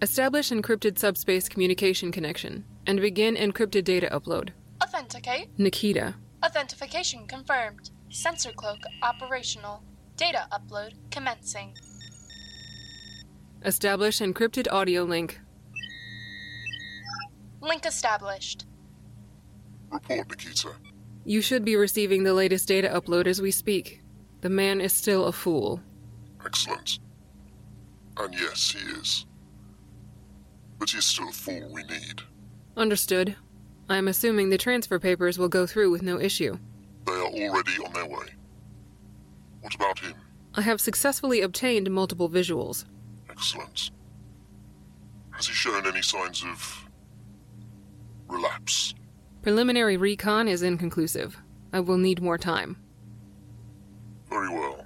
Establish 0.00 0.48
encrypted 0.48 0.98
subspace 0.98 1.50
communication 1.50 2.10
connection 2.10 2.64
and 2.86 2.98
begin 2.98 3.36
encrypted 3.36 3.84
data 3.84 4.08
upload. 4.10 4.52
Authenticate. 4.82 5.50
Nikita. 5.58 6.14
Authentication 6.42 7.26
confirmed. 7.26 7.90
Sensor 8.08 8.52
cloak 8.52 8.78
operational. 9.02 9.82
Data 10.16 10.48
upload 10.50 10.94
commencing. 11.10 11.76
Establish 13.66 14.20
encrypted 14.20 14.66
audio 14.72 15.02
link. 15.02 15.38
Link 17.60 17.84
established. 17.84 18.64
Report, 19.90 20.26
Nikita. 20.30 20.70
You 21.26 21.42
should 21.42 21.66
be 21.66 21.76
receiving 21.76 22.22
the 22.22 22.32
latest 22.32 22.66
data 22.66 22.88
upload 22.88 23.26
as 23.26 23.42
we 23.42 23.50
speak. 23.50 24.00
The 24.40 24.48
man 24.48 24.80
is 24.80 24.94
still 24.94 25.26
a 25.26 25.32
fool. 25.32 25.82
Excellent. 26.44 26.98
And 28.16 28.34
yes, 28.34 28.70
he 28.70 28.78
is. 28.92 29.26
But 30.78 30.90
he's 30.90 31.04
still 31.04 31.28
a 31.28 31.32
fool 31.32 31.70
we 31.72 31.82
need. 31.84 32.22
Understood. 32.76 33.36
I'm 33.88 34.08
assuming 34.08 34.48
the 34.48 34.58
transfer 34.58 34.98
papers 34.98 35.38
will 35.38 35.48
go 35.48 35.66
through 35.66 35.90
with 35.90 36.02
no 36.02 36.18
issue. 36.20 36.58
They 37.06 37.12
are 37.12 37.26
already 37.26 37.72
on 37.84 37.92
their 37.92 38.06
way. 38.06 38.26
What 39.60 39.74
about 39.74 39.98
him? 39.98 40.14
I 40.54 40.62
have 40.62 40.80
successfully 40.80 41.40
obtained 41.40 41.90
multiple 41.90 42.28
visuals. 42.28 42.84
Excellent. 43.30 43.90
Has 45.32 45.46
he 45.46 45.52
shown 45.52 45.86
any 45.86 46.02
signs 46.02 46.44
of 46.44 46.88
relapse? 48.28 48.94
Preliminary 49.42 49.96
recon 49.96 50.48
is 50.48 50.62
inconclusive. 50.62 51.36
I 51.72 51.80
will 51.80 51.98
need 51.98 52.22
more 52.22 52.38
time. 52.38 52.76
Very 54.30 54.48
well. 54.48 54.83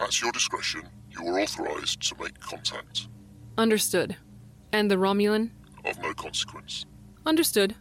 At 0.00 0.20
your 0.22 0.32
discretion, 0.32 0.82
you 1.10 1.26
are 1.26 1.40
authorized 1.40 2.00
to 2.08 2.14
make 2.22 2.38
contact. 2.40 3.08
Understood. 3.56 4.16
And 4.72 4.90
the 4.90 4.96
Romulan? 4.96 5.50
Of 5.84 6.00
no 6.00 6.12
consequence. 6.14 6.84
Understood. 7.26 7.74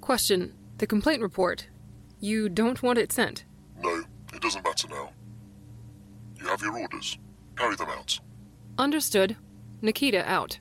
Question 0.00 0.54
The 0.78 0.86
complaint 0.86 1.22
report. 1.22 1.66
You 2.20 2.48
don't 2.48 2.82
want 2.82 2.98
it 2.98 3.12
sent? 3.12 3.44
No, 3.82 4.04
it 4.32 4.40
doesn't 4.40 4.64
matter 4.64 4.88
now. 4.88 5.10
You 6.38 6.46
have 6.46 6.62
your 6.62 6.78
orders. 6.78 7.18
Carry 7.56 7.76
them 7.76 7.88
out. 7.88 8.20
Understood. 8.78 9.36
Nikita 9.82 10.28
out. 10.30 10.58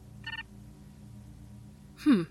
Hmm. 2.00 2.24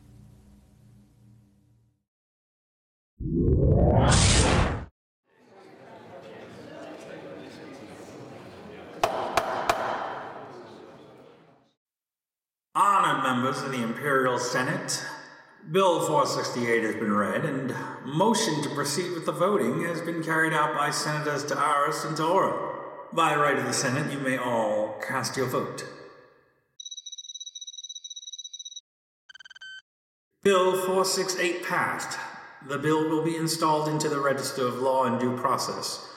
Honored 12.77 13.23
members 13.23 13.63
of 13.63 13.71
the 13.71 13.85
Imperial 13.85 14.37
Senate, 14.37 15.05
Bill 15.71 16.05
468 16.09 16.83
has 16.83 16.95
been 16.97 17.13
read, 17.13 17.45
and 17.45 17.73
motion 18.05 18.63
to 18.63 18.69
proceed 18.71 19.13
with 19.13 19.27
the 19.27 19.33
voting 19.33 19.85
has 19.85 20.01
been 20.01 20.25
carried 20.25 20.53
out 20.53 20.77
by 20.77 20.91
Senators 20.91 21.45
Ta'aris 21.45 22.05
and 22.05 22.17
Tora. 22.17 22.75
By 23.13 23.37
right 23.37 23.57
of 23.57 23.65
the 23.65 23.73
Senate, 23.73 24.13
you 24.13 24.19
may 24.19 24.37
all 24.37 25.01
cast 25.07 25.37
your 25.37 25.47
vote. 25.47 25.87
Bill 30.43 30.73
468 30.73 31.63
passed. 31.63 32.19
The 32.67 32.79
bill 32.79 33.09
will 33.09 33.23
be 33.23 33.37
installed 33.37 33.89
into 33.89 34.09
the 34.09 34.19
Register 34.19 34.67
of 34.67 34.79
Law 34.83 35.05
and 35.05 35.21
Due 35.21 35.37
Process. 35.37 36.09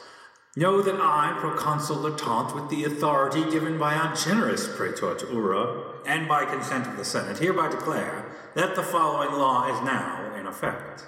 Know 0.58 0.82
that 0.82 1.00
I, 1.00 1.38
Proconsul 1.40 1.98
Latant, 1.98 2.56
with 2.56 2.70
the 2.70 2.84
authority 2.86 3.48
given 3.52 3.78
by 3.78 3.94
our 3.94 4.16
generous 4.16 4.68
Praetor 4.68 5.14
Tal'Aura, 5.14 5.84
and 6.04 6.28
by 6.28 6.46
consent 6.46 6.88
of 6.88 6.98
the 6.98 7.06
Senate, 7.06 7.38
hereby 7.38 7.70
declare 7.70 8.26
that 8.56 8.74
the 8.74 8.82
following 8.82 9.34
law 9.34 9.72
is 9.72 9.80
now 9.86 10.34
in 10.36 10.48
effect. 10.48 11.06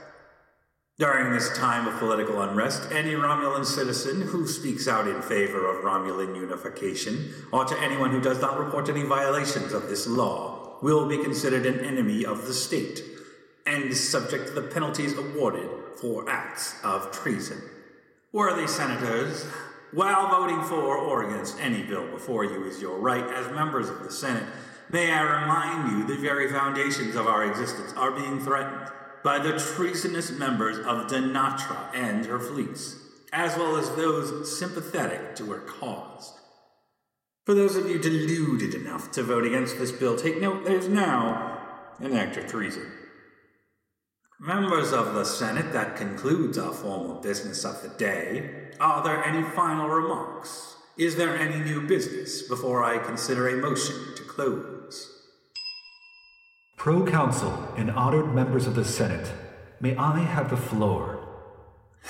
During 1.00 1.34
this 1.34 1.58
time 1.58 1.88
of 1.88 1.98
political 1.98 2.40
unrest, 2.40 2.92
any 2.92 3.14
Romulan 3.14 3.66
citizen 3.66 4.22
who 4.22 4.48
speaks 4.48 4.88
out 4.88 5.08
in 5.08 5.20
favor 5.24 5.66
of 5.66 5.84
Romulan 5.84 6.36
unification, 6.36 7.34
or 7.52 7.66
to 7.66 7.82
anyone 7.82 8.12
who 8.12 8.22
does 8.22 8.40
not 8.40 8.60
report 8.60 8.88
any 8.88 9.02
violations 9.02 9.74
of 9.74 9.90
this 9.90 10.06
law, 10.06 10.78
will 10.84 11.08
be 11.08 11.18
considered 11.18 11.66
an 11.66 11.80
enemy 11.80 12.24
of 12.24 12.46
the 12.46 12.54
state, 12.54 13.04
and 13.66 13.98
subject 13.98 14.50
to 14.50 14.54
the 14.54 14.62
penalties 14.62 15.18
awarded 15.18 15.72
for 16.00 16.30
acts 16.30 16.76
of 16.84 17.12
treason. 17.12 17.60
Worthy 18.32 18.68
senators, 18.68 19.44
while 19.92 20.30
voting 20.30 20.62
for 20.62 21.00
or 21.00 21.32
against 21.32 21.60
any 21.60 21.82
bill 21.82 22.06
before 22.12 22.46
you 22.46 22.64
is 22.66 22.80
your 22.80 23.00
right 23.00 23.26
as 23.26 23.52
members 23.52 23.90
of 23.90 24.04
the 24.04 24.12
Senate, 24.12 24.44
may 24.92 25.12
I 25.12 25.42
remind 25.42 25.92
you 25.92 26.06
the 26.06 26.22
very 26.22 26.48
foundations 26.48 27.16
of 27.16 27.26
our 27.26 27.44
existence 27.44 27.92
are 27.94 28.12
being 28.12 28.40
threatened 28.40 28.92
by 29.24 29.40
the 29.40 29.58
treasonous 29.58 30.30
members 30.30 30.78
of 30.78 31.08
Donatra 31.08 31.90
and 31.96 32.24
her 32.28 32.40
fleets, 32.40 32.98
as 33.34 33.58
well 33.58 33.76
as 33.78 33.90
those 33.96 34.60
sympathetic 34.60 35.36
to 35.38 35.46
her 35.52 35.62
cause. 35.62 36.40
For 37.48 37.56
those 37.56 37.76
of 37.76 37.90
you 37.90 37.98
deluded 37.98 38.76
enough 38.76 39.10
to 39.14 39.24
vote 39.24 39.44
against 39.44 39.80
this 39.80 39.92
bill, 39.92 40.16
take 40.16 40.40
note 40.40 40.66
there's 40.66 40.88
now 40.88 41.66
an 41.98 42.14
act 42.14 42.38
of 42.38 42.46
treason. 42.46 42.92
Members 44.42 44.94
of 44.94 45.16
the 45.16 45.26
Senate, 45.26 45.74
that 45.74 45.98
concludes 45.98 46.58
our 46.58 46.72
formal 46.72 47.16
business 47.16 47.66
of 47.66 47.82
the 47.82 47.90
day. 47.90 48.70
Are 48.80 49.04
there 49.04 49.22
any 49.22 49.44
final 49.44 49.90
remarks? 49.90 50.78
Is 50.98 51.18
there 51.18 51.38
any 51.38 51.60
new 51.60 51.86
business 51.86 52.44
before 52.44 52.82
I 52.82 53.00
consider 53.00 53.50
a 53.50 53.58
motion 53.58 53.98
to 54.16 54.24
close? 54.24 55.26
Proconsul 56.78 57.74
and 57.76 57.92
honored 57.92 58.34
members 58.34 58.66
of 58.66 58.76
the 58.76 58.86
Senate, 58.86 59.30
may 59.82 59.94
I 59.98 60.20
have 60.20 60.50
the 60.50 60.58
floor? 60.58 61.20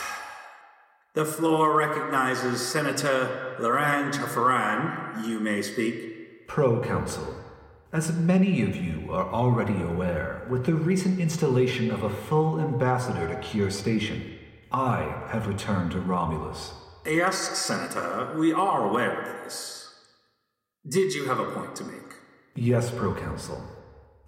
The 1.16 1.26
floor 1.26 1.76
recognizes 1.76 2.62
Senator 2.62 3.58
Laurent 3.60 4.14
Chafaran. 4.14 5.26
You 5.28 5.40
may 5.40 5.64
speak. 5.64 6.48
Proconsul, 6.48 7.36
as 7.92 8.14
many 8.14 8.62
of 8.62 8.76
you 8.76 9.08
are 9.12 9.28
already 9.34 9.82
aware, 9.82 10.46
with 10.48 10.66
the 10.66 10.76
recent 10.76 11.20
installation 11.20 11.90
of 11.90 12.04
a 12.04 12.10
full 12.10 12.60
ambassador 12.60 13.28
to 13.28 13.36
Cure 13.42 13.72
Station, 13.72 14.38
I 14.72 15.26
have 15.30 15.48
returned 15.48 15.92
to 15.92 16.00
Romulus. 16.00 16.74
Yes, 17.06 17.38
Senator, 17.58 18.36
we 18.38 18.54
are 18.54 18.88
aware 18.88 19.22
of 19.22 19.44
this. 19.44 19.92
Did 20.88 21.14
you 21.14 21.26
have 21.26 21.40
a 21.40 21.52
point 21.52 21.76
to 21.78 21.84
make? 21.84 22.14
Yes, 22.56 22.92
Proconsul. 22.92 23.64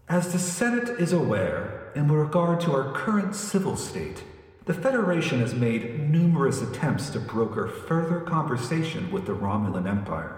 As 0.09 0.33
the 0.33 0.39
Senate 0.39 0.89
is 0.99 1.13
aware, 1.13 1.91
in 1.95 2.11
regard 2.11 2.59
to 2.61 2.71
our 2.71 2.91
current 2.91 3.35
civil 3.35 3.77
state, 3.77 4.23
the 4.65 4.73
Federation 4.73 5.39
has 5.39 5.53
made 5.53 6.09
numerous 6.09 6.61
attempts 6.61 7.11
to 7.11 7.19
broker 7.19 7.67
further 7.67 8.21
conversation 8.21 9.11
with 9.11 9.27
the 9.27 9.35
Romulan 9.35 9.87
Empire. 9.87 10.35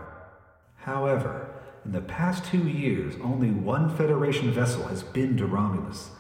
However, 0.78 1.53
in 1.86 1.92
the 1.92 2.02
past 2.02 2.46
two 2.46 2.68
years, 2.68 3.16
only 3.22 3.52
one 3.52 3.96
Federation 3.96 4.52
vessel 4.52 4.88
has 4.88 5.04
been 5.04 5.36
to 5.38 5.46
Romulus, 5.46 6.12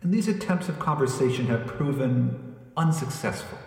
and 0.00 0.12
these 0.12 0.28
attempts 0.28 0.68
of 0.68 0.78
conversation 0.78 1.46
have 1.46 1.66
proven 1.66 2.56
unsuccessful. 2.76 3.58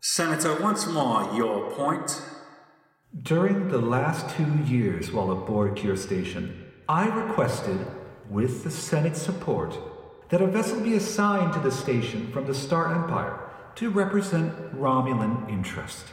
Senator, 0.00 0.60
once 0.60 0.86
more, 0.86 1.32
your 1.34 1.70
point. 1.70 2.20
During 3.22 3.68
the 3.68 3.78
last 3.78 4.28
two 4.36 4.58
years 4.64 5.12
while 5.12 5.30
aboard 5.30 5.76
Cure 5.76 5.96
Station, 5.96 6.64
I 6.88 7.06
requested, 7.06 7.86
with 8.28 8.64
the 8.64 8.70
Senate's 8.70 9.22
support, 9.22 9.78
that 10.30 10.42
a 10.42 10.46
vessel 10.46 10.80
be 10.80 10.94
assigned 10.94 11.52
to 11.52 11.60
the 11.60 11.70
station 11.70 12.30
from 12.32 12.46
the 12.46 12.54
Star 12.54 12.94
Empire 12.94 13.38
to 13.76 13.90
represent 13.90 14.52
Romulan 14.74 15.48
interest. 15.48 16.06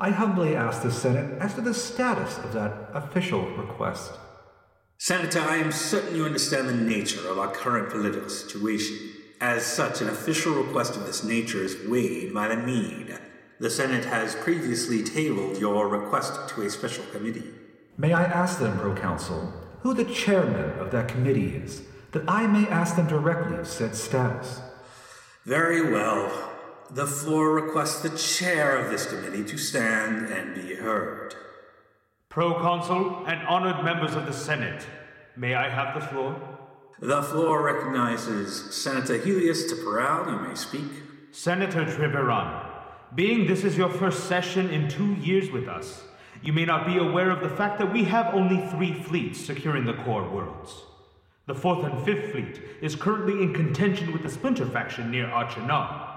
I 0.00 0.10
humbly 0.10 0.54
ask 0.54 0.82
the 0.82 0.92
Senate 0.92 1.40
as 1.40 1.54
to 1.54 1.60
the 1.60 1.74
status 1.74 2.38
of 2.38 2.52
that 2.52 2.90
official 2.94 3.48
request. 3.56 4.12
Senator, 4.96 5.40
I 5.40 5.56
am 5.56 5.72
certain 5.72 6.14
you 6.14 6.24
understand 6.24 6.68
the 6.68 6.74
nature 6.74 7.28
of 7.28 7.38
our 7.38 7.50
current 7.50 7.90
political 7.90 8.28
situation. 8.28 8.96
As 9.40 9.66
such, 9.66 10.00
an 10.00 10.08
official 10.08 10.54
request 10.54 10.94
of 10.94 11.04
this 11.04 11.24
nature 11.24 11.64
is 11.64 11.76
weighed 11.88 12.32
by 12.32 12.46
the 12.46 12.56
need. 12.56 13.18
The 13.58 13.70
Senate 13.70 14.04
has 14.04 14.36
previously 14.36 15.02
tabled 15.02 15.58
your 15.58 15.88
request 15.88 16.48
to 16.50 16.62
a 16.62 16.70
special 16.70 17.04
committee. 17.06 17.50
May 17.96 18.12
I 18.12 18.22
ask 18.22 18.60
them, 18.60 18.78
Proconsul, 18.78 19.52
who 19.80 19.94
the 19.94 20.04
chairman 20.04 20.78
of 20.78 20.92
that 20.92 21.08
committee 21.08 21.56
is, 21.56 21.82
that 22.12 22.28
I 22.28 22.46
may 22.46 22.68
ask 22.68 22.94
them 22.94 23.08
directly 23.08 23.56
of 23.56 23.66
said 23.66 23.96
status? 23.96 24.60
Very 25.44 25.90
well. 25.90 26.47
The 26.90 27.06
floor 27.06 27.52
requests 27.52 28.00
the 28.00 28.16
chair 28.16 28.78
of 28.78 28.90
this 28.90 29.04
committee 29.04 29.44
to 29.44 29.58
stand 29.58 30.28
and 30.32 30.54
be 30.54 30.74
heard. 30.74 31.34
Proconsul 32.30 33.26
and 33.26 33.46
honored 33.46 33.84
members 33.84 34.14
of 34.14 34.24
the 34.24 34.32
Senate, 34.32 34.86
may 35.36 35.54
I 35.54 35.68
have 35.68 36.00
the 36.00 36.06
floor? 36.06 36.40
The 36.98 37.22
floor 37.22 37.62
recognizes 37.62 38.74
Senator 38.74 39.18
Helios 39.18 39.70
Tipperal. 39.70 40.32
You 40.32 40.48
may 40.48 40.54
speak. 40.54 40.90
Senator 41.30 41.84
Treveron, 41.84 42.66
being 43.14 43.46
this 43.46 43.64
is 43.64 43.76
your 43.76 43.90
first 43.90 44.24
session 44.24 44.70
in 44.70 44.88
two 44.88 45.12
years 45.16 45.50
with 45.50 45.68
us, 45.68 46.02
you 46.42 46.54
may 46.54 46.64
not 46.64 46.86
be 46.86 46.96
aware 46.96 47.30
of 47.30 47.40
the 47.40 47.54
fact 47.54 47.78
that 47.80 47.92
we 47.92 48.04
have 48.04 48.34
only 48.34 48.66
three 48.68 48.94
fleets 48.94 49.44
securing 49.44 49.84
the 49.84 49.92
core 49.92 50.26
worlds. 50.26 50.74
The 51.46 51.54
fourth 51.54 51.84
and 51.84 52.02
fifth 52.04 52.32
fleet 52.32 52.62
is 52.80 52.96
currently 52.96 53.42
in 53.42 53.52
contention 53.52 54.10
with 54.10 54.22
the 54.22 54.30
Splinter 54.30 54.66
faction 54.66 55.10
near 55.10 55.26
Achernar. 55.26 56.07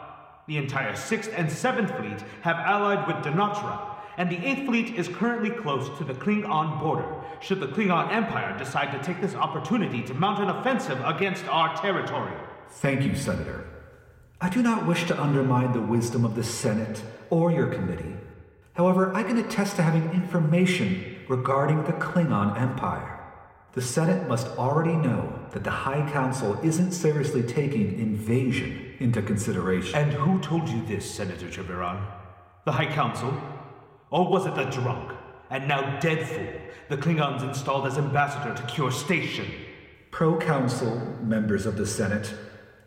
The 0.51 0.57
entire 0.57 0.97
sixth 0.97 1.31
and 1.33 1.49
seventh 1.49 1.95
fleet 1.95 2.21
have 2.41 2.57
allied 2.57 3.07
with 3.07 3.23
Donatra, 3.23 3.95
and 4.17 4.29
the 4.29 4.45
eighth 4.45 4.65
fleet 4.65 4.95
is 4.95 5.07
currently 5.07 5.49
close 5.49 5.97
to 5.97 6.03
the 6.03 6.13
Klingon 6.13 6.77
border, 6.77 7.07
should 7.39 7.61
the 7.61 7.67
Klingon 7.67 8.11
Empire 8.11 8.57
decide 8.57 8.91
to 8.91 9.01
take 9.01 9.21
this 9.21 9.33
opportunity 9.33 10.03
to 10.03 10.13
mount 10.13 10.43
an 10.43 10.49
offensive 10.49 10.99
against 11.05 11.47
our 11.47 11.73
territory. 11.77 12.33
Thank 12.67 13.03
you, 13.03 13.15
Senator. 13.15 13.65
I 14.41 14.49
do 14.49 14.61
not 14.61 14.85
wish 14.85 15.07
to 15.07 15.21
undermine 15.23 15.71
the 15.71 15.79
wisdom 15.79 16.25
of 16.25 16.35
the 16.35 16.43
Senate 16.43 17.01
or 17.29 17.53
your 17.53 17.67
committee. 17.67 18.17
However, 18.73 19.15
I 19.15 19.23
can 19.23 19.37
attest 19.37 19.77
to 19.77 19.83
having 19.83 20.11
information 20.11 21.15
regarding 21.29 21.85
the 21.85 21.93
Klingon 21.93 22.59
Empire. 22.59 23.21
The 23.71 23.81
Senate 23.81 24.27
must 24.27 24.47
already 24.57 24.97
know 24.97 25.31
that 25.51 25.63
the 25.63 25.71
High 25.71 26.11
Council 26.11 26.59
isn't 26.61 26.91
seriously 26.91 27.41
taking 27.41 27.97
invasion 27.97 28.90
into 29.01 29.21
consideration. 29.21 29.95
And 29.95 30.13
who 30.13 30.39
told 30.39 30.69
you 30.69 30.85
this, 30.85 31.09
Senator 31.09 31.47
Treveron? 31.47 32.01
The 32.65 32.71
High 32.71 32.93
Council? 32.93 33.33
Or 34.09 34.29
was 34.29 34.45
it 34.45 34.55
the 34.55 34.65
drunk, 34.65 35.11
and 35.49 35.67
now 35.67 35.99
dead 35.99 36.27
fool, 36.27 36.47
the 36.89 36.97
Klingons 36.97 37.43
installed 37.43 37.87
as 37.87 37.97
ambassador 37.97 38.53
to 38.53 38.63
Cure 38.67 38.91
Station? 38.91 39.47
Proconsul, 40.11 40.97
members 41.23 41.65
of 41.65 41.77
the 41.77 41.87
Senate, 41.87 42.33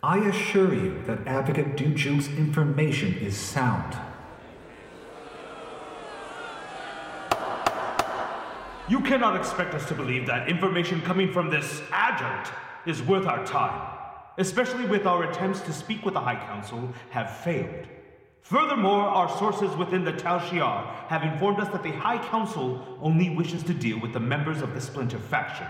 I 0.02 0.18
assure 0.18 0.74
you 0.74 1.02
that 1.06 1.26
Advocate 1.26 1.76
Du'JuQ's 1.76 2.28
information 2.36 3.14
is 3.14 3.36
sound. 3.36 3.96
You 8.86 9.00
cannot 9.00 9.34
expect 9.34 9.72
us 9.72 9.88
to 9.88 9.94
believe 9.94 10.26
that 10.26 10.46
information 10.46 11.00
coming 11.00 11.32
from 11.32 11.48
this 11.48 11.80
adjunct 11.90 12.50
is 12.84 13.00
worth 13.00 13.26
our 13.26 13.46
time, 13.46 13.93
especially 14.38 14.86
with 14.86 15.06
our 15.06 15.24
attempts 15.24 15.60
to 15.62 15.72
speak 15.72 16.04
with 16.04 16.14
the 16.14 16.20
High 16.20 16.44
Council 16.46 16.92
have 17.10 17.38
failed. 17.38 17.86
Furthermore, 18.42 19.00
our 19.00 19.28
sources 19.38 19.74
within 19.76 20.04
the 20.04 20.12
Tal 20.12 20.38
Shiar 20.38 20.86
have 21.08 21.22
informed 21.22 21.60
us 21.60 21.72
that 21.72 21.82
the 21.82 21.92
High 21.92 22.18
Council 22.28 22.98
only 23.00 23.30
wishes 23.30 23.62
to 23.62 23.72
deal 23.72 23.98
with 23.98 24.12
the 24.12 24.20
members 24.20 24.60
of 24.60 24.74
the 24.74 24.80
Splinter 24.80 25.18
faction. 25.18 25.66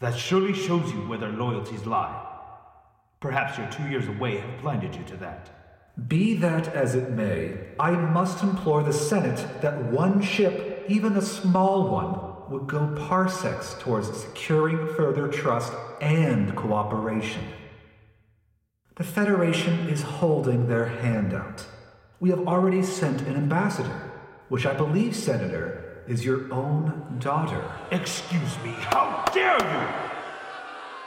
That 0.00 0.16
surely 0.16 0.52
shows 0.52 0.92
you 0.92 1.06
where 1.08 1.18
their 1.18 1.30
loyalties 1.30 1.86
lie. 1.86 2.24
Perhaps 3.20 3.56
your 3.56 3.70
two 3.70 3.88
years 3.88 4.08
away 4.08 4.38
have 4.38 4.60
blinded 4.60 4.96
you 4.96 5.04
to 5.04 5.16
that. 5.18 5.50
Be 6.08 6.34
that 6.34 6.68
as 6.68 6.94
it 6.94 7.10
may, 7.10 7.56
I 7.80 7.92
must 7.92 8.42
implore 8.42 8.82
the 8.82 8.92
Senate 8.92 9.62
that 9.62 9.84
one 9.84 10.20
ship, 10.20 10.84
even 10.88 11.16
a 11.16 11.22
small 11.22 11.88
one, 11.88 12.50
would 12.50 12.66
go 12.66 12.94
parsecs 13.08 13.74
towards 13.78 14.08
securing 14.20 14.88
further 14.94 15.28
trust 15.28 15.72
and 16.00 16.54
cooperation. 16.54 17.44
The 18.96 19.04
Federation 19.04 19.90
is 19.90 20.00
holding 20.00 20.68
their 20.68 20.86
hand 20.86 21.34
out. 21.34 21.66
We 22.18 22.30
have 22.30 22.48
already 22.48 22.82
sent 22.82 23.20
an 23.20 23.36
ambassador, 23.36 24.10
which 24.48 24.64
I 24.64 24.72
believe, 24.72 25.14
Senator, 25.14 26.02
is 26.08 26.24
your 26.24 26.50
own 26.50 27.18
daughter. 27.18 27.62
Excuse 27.90 28.56
me, 28.64 28.70
how 28.70 29.22
dare 29.34 29.58
you! 29.58 30.10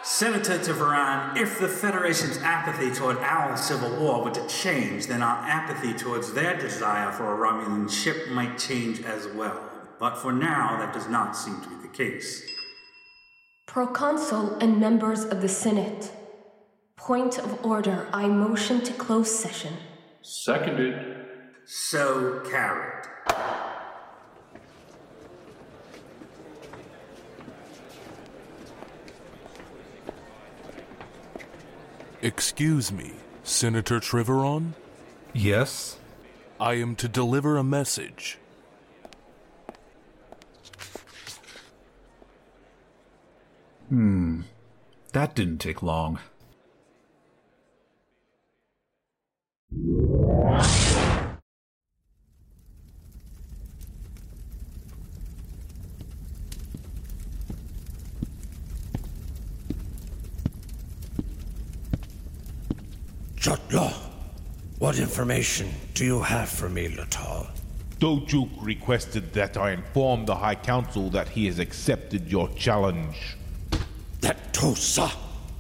Senator 0.03 0.59
Tiveran, 0.59 1.35
if 1.35 1.59
the 1.59 1.67
Federation's 1.67 2.37
apathy 2.37 2.91
toward 2.93 3.17
our 3.17 3.57
civil 3.57 3.99
war 3.99 4.23
were 4.23 4.31
to 4.31 4.47
change, 4.47 5.07
then 5.07 5.23
our 5.23 5.43
apathy 5.49 5.91
towards 5.95 6.31
their 6.33 6.59
desire 6.59 7.11
for 7.11 7.33
a 7.33 7.37
Romulan 7.37 7.89
ship 7.89 8.29
might 8.29 8.59
change 8.59 9.01
as 9.01 9.25
well. 9.29 9.67
But 9.99 10.15
for 10.15 10.31
now, 10.31 10.77
that 10.77 10.93
does 10.93 11.09
not 11.09 11.35
seem 11.35 11.59
to 11.61 11.69
be 11.69 11.81
the 11.81 11.87
case. 11.87 12.43
Proconsul 13.65 14.59
and 14.59 14.79
members 14.79 15.23
of 15.23 15.41
the 15.41 15.49
Senate. 15.49 16.11
Point 16.99 17.39
of 17.39 17.65
order. 17.65 18.07
I 18.13 18.27
motion 18.27 18.81
to 18.81 18.93
close 18.93 19.33
session. 19.33 19.73
Seconded. 20.21 21.25
So 21.65 22.41
carried. 22.41 23.05
Excuse 32.21 32.91
me, 32.91 33.13
Senator 33.43 34.01
Treveron? 34.01 34.73
Yes? 35.33 35.97
I 36.59 36.73
am 36.73 36.97
to 36.97 37.07
deliver 37.07 37.55
a 37.55 37.63
message. 37.63 38.37
Hmm. 43.87 44.41
That 45.13 45.33
didn't 45.33 45.59
take 45.59 45.81
long. 45.81 46.19
Jutla, 63.39 63.93
what 64.79 64.99
information 64.99 65.69
do 65.93 66.03
you 66.03 66.21
have 66.21 66.49
for 66.49 66.67
me, 66.67 66.89
Latal? 66.89 67.47
Du'JuQ 67.99 68.49
requested 68.61 69.31
that 69.33 69.55
I 69.55 69.71
inform 69.71 70.25
the 70.25 70.35
High 70.35 70.55
Council 70.55 71.09
that 71.11 71.29
he 71.29 71.45
has 71.45 71.59
accepted 71.59 72.29
your 72.29 72.49
challenge. 72.49 73.37
That 74.19 74.53
Tosa! 74.53 75.07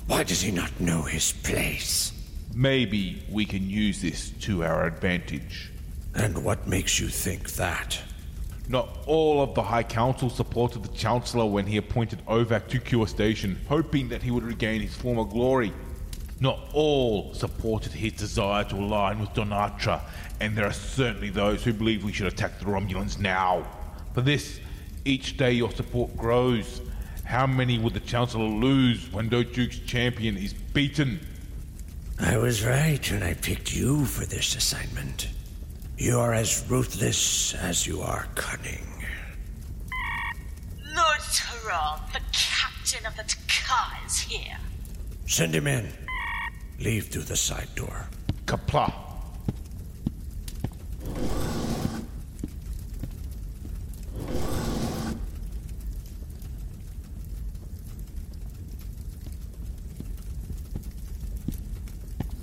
Why 0.07 0.23
does 0.23 0.41
he 0.41 0.51
not 0.51 0.77
know 0.81 1.03
his 1.03 1.31
place? 1.31 2.18
Maybe 2.53 3.23
we 3.29 3.45
can 3.45 3.69
use 3.69 4.01
this 4.01 4.31
to 4.41 4.63
our 4.63 4.85
advantage. 4.85 5.71
And 6.15 6.43
what 6.43 6.67
makes 6.67 6.99
you 6.99 7.07
think 7.07 7.51
that? 7.53 7.99
Not 8.67 8.89
all 9.05 9.41
of 9.41 9.55
the 9.55 9.63
High 9.63 9.83
Council 9.83 10.29
supported 10.29 10.83
the 10.83 10.89
Chancellor 10.89 11.45
when 11.45 11.65
he 11.65 11.77
appointed 11.77 12.21
Ovak 12.27 12.67
to 12.69 12.79
Cure 12.79 13.07
Station, 13.07 13.59
hoping 13.67 14.09
that 14.09 14.21
he 14.21 14.31
would 14.31 14.43
regain 14.43 14.81
his 14.81 14.95
former 14.95 15.23
glory. 15.23 15.73
Not 16.39 16.59
all 16.73 17.33
supported 17.33 17.91
his 17.91 18.13
desire 18.13 18.63
to 18.65 18.75
align 18.75 19.19
with 19.19 19.33
Donatra, 19.33 20.01
and 20.39 20.55
there 20.55 20.65
are 20.65 20.73
certainly 20.73 21.29
those 21.29 21.63
who 21.63 21.73
believe 21.73 22.03
we 22.03 22.11
should 22.11 22.27
attack 22.27 22.59
the 22.59 22.65
Romulans 22.65 23.19
now. 23.19 23.67
For 24.13 24.21
this, 24.21 24.59
each 25.05 25.37
day 25.37 25.51
your 25.51 25.71
support 25.71 26.15
grows. 26.15 26.81
How 27.25 27.45
many 27.45 27.77
would 27.77 27.93
the 27.93 27.99
Chancellor 27.99 28.45
lose 28.45 29.11
when 29.11 29.29
Du'JuQ's 29.29 29.79
champion 29.79 30.37
is 30.37 30.53
beaten? 30.53 31.19
I 32.21 32.37
was 32.37 32.65
right 32.65 33.11
when 33.11 33.23
I 33.23 33.33
picked 33.33 33.73
you 33.73 34.03
for 34.05 34.25
this 34.25 34.55
assignment. 34.55 35.29
You 35.97 36.19
are 36.19 36.33
as 36.33 36.65
ruthless 36.69 37.55
as 37.55 37.87
you 37.87 38.01
are 38.01 38.27
cunning. 38.35 39.05
Lord 40.95 41.19
Taral, 41.31 42.11
the 42.11 42.19
captain 42.33 43.05
of 43.05 43.15
the 43.15 43.23
Taka, 43.23 44.05
is 44.05 44.19
here. 44.19 44.57
Send 45.27 45.55
him 45.55 45.67
in. 45.67 45.87
Leave 46.79 47.07
through 47.07 47.23
the 47.23 47.37
side 47.37 47.73
door. 47.75 48.07
Qapla'. 48.45 49.08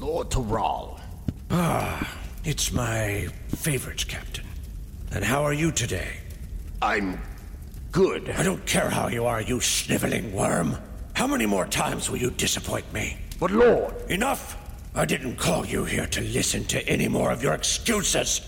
Lord 0.06 0.30
Taral. 0.30 1.00
Ah, 1.50 2.16
it's 2.44 2.70
my 2.70 3.26
favorite 3.48 4.06
captain. 4.06 4.46
And 5.10 5.24
how 5.24 5.42
are 5.42 5.52
you 5.52 5.72
today? 5.72 6.18
I'm 6.80 7.20
good. 7.90 8.30
I 8.30 8.44
don't 8.44 8.64
care 8.66 8.88
how 8.88 9.08
you 9.08 9.26
are, 9.26 9.40
you 9.40 9.58
sniveling 9.60 10.32
worm. 10.32 10.76
How 11.14 11.26
many 11.26 11.44
more 11.44 11.66
times 11.66 12.08
will 12.08 12.18
you 12.18 12.30
disappoint 12.30 12.90
me? 12.92 13.18
But 13.40 13.50
Lord. 13.50 13.94
Enough! 14.08 14.56
I 14.94 15.06
didn't 15.06 15.38
call 15.38 15.66
you 15.66 15.84
here 15.84 16.06
to 16.06 16.20
listen 16.20 16.64
to 16.66 16.88
any 16.88 17.08
more 17.08 17.32
of 17.32 17.42
your 17.42 17.54
excuses. 17.54 18.40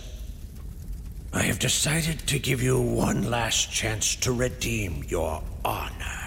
I 1.33 1.43
have 1.43 1.59
decided 1.59 2.21
to 2.29 2.39
give 2.39 2.63
you 2.63 2.81
one 2.81 3.31
last 3.31 3.73
chance 3.73 4.15
to 4.17 4.31
redeem 4.31 5.05
your 5.09 5.43
honor. 5.65 6.18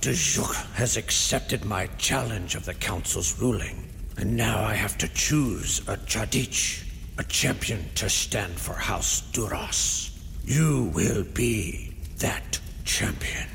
Patok 0.00 0.54
has 0.76 0.96
accepted 0.96 1.66
my 1.66 1.86
challenge 1.98 2.54
of 2.54 2.64
the 2.64 2.72
Council's 2.72 3.38
ruling, 3.38 3.86
and 4.16 4.34
now 4.34 4.64
I 4.64 4.72
have 4.72 4.96
to 4.96 5.08
choose 5.08 5.80
a 5.80 5.98
cha'DIch, 5.98 6.84
a 7.18 7.24
champion 7.24 7.84
to 7.96 8.08
stand 8.08 8.58
for 8.58 8.72
House 8.72 9.20
Duras. 9.32 10.18
You 10.42 10.90
will 10.94 11.24
be 11.34 11.94
that 12.16 12.58
champion. 12.86 13.46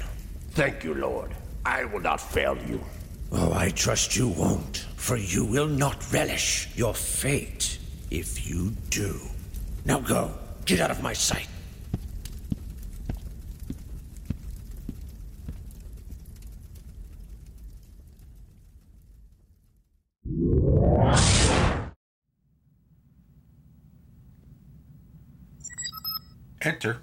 Thank 0.52 0.84
you, 0.84 0.94
Lord. 0.94 1.32
I 1.66 1.86
will 1.86 2.02
not 2.02 2.22
fail 2.22 2.56
you. 2.68 2.80
Oh, 3.32 3.52
I 3.52 3.72
trust 3.72 4.16
you 4.16 4.28
won't, 4.28 4.86
for 4.98 5.18
you 5.18 5.46
will 5.46 5.68
not 5.68 6.14
relish 6.14 6.70
your 6.76 6.94
fate 6.94 7.80
if 8.12 8.48
you 8.48 8.70
do. 8.92 9.20
Now 9.84 10.00
go. 10.00 10.32
Get 10.66 10.80
out 10.80 10.92
of 10.92 11.02
my 11.02 11.14
sight. 11.14 11.48
Enter. 26.66 26.98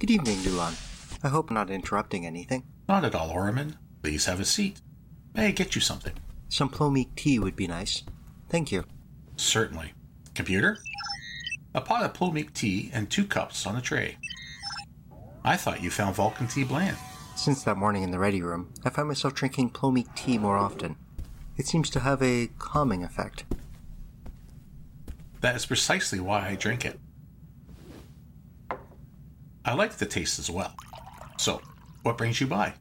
Good 0.00 0.10
evening, 0.10 0.38
Dulon. 0.38 0.74
I 1.22 1.28
hope 1.28 1.50
I'm 1.50 1.54
not 1.54 1.70
interrupting 1.70 2.26
anything. 2.26 2.64
Not 2.88 3.04
at 3.04 3.14
all, 3.14 3.30
Orman. 3.30 3.76
Please 4.02 4.24
have 4.24 4.40
a 4.40 4.44
seat. 4.44 4.80
May 5.34 5.46
I 5.46 5.50
get 5.52 5.76
you 5.76 5.80
something? 5.80 6.14
Some 6.48 6.68
Plomeek 6.68 7.14
tea 7.14 7.38
would 7.38 7.54
be 7.54 7.68
nice. 7.68 8.02
Thank 8.48 8.72
you. 8.72 8.86
Certainly. 9.36 9.92
Computer? 10.34 10.78
A 11.72 11.80
pot 11.80 12.02
of 12.02 12.12
Plomeek 12.12 12.52
tea 12.54 12.90
and 12.92 13.08
two 13.08 13.24
cups 13.24 13.64
on 13.64 13.76
a 13.76 13.80
tray. 13.80 14.16
I 15.44 15.56
thought 15.56 15.80
you 15.80 15.90
found 15.90 16.16
Vulcan 16.16 16.48
tea 16.48 16.64
bland. 16.64 16.96
Since 17.36 17.62
that 17.62 17.76
morning 17.76 18.02
in 18.02 18.10
the 18.10 18.18
ready 18.18 18.42
room, 18.42 18.74
I 18.84 18.90
find 18.90 19.06
myself 19.06 19.34
drinking 19.34 19.70
Plomeek 19.70 20.12
tea 20.16 20.38
more 20.38 20.58
often. 20.58 20.96
It 21.56 21.68
seems 21.68 21.88
to 21.90 22.00
have 22.00 22.20
a 22.20 22.48
calming 22.58 23.04
effect. 23.04 23.44
That 25.40 25.54
is 25.54 25.66
precisely 25.66 26.18
why 26.18 26.48
I 26.48 26.56
drink 26.56 26.84
it. 26.84 26.98
I 29.64 29.74
like 29.74 29.94
the 29.94 30.06
taste 30.06 30.38
as 30.38 30.50
well. 30.50 30.74
So, 31.38 31.60
what 32.02 32.18
brings 32.18 32.40
you 32.40 32.46
by? 32.46 32.74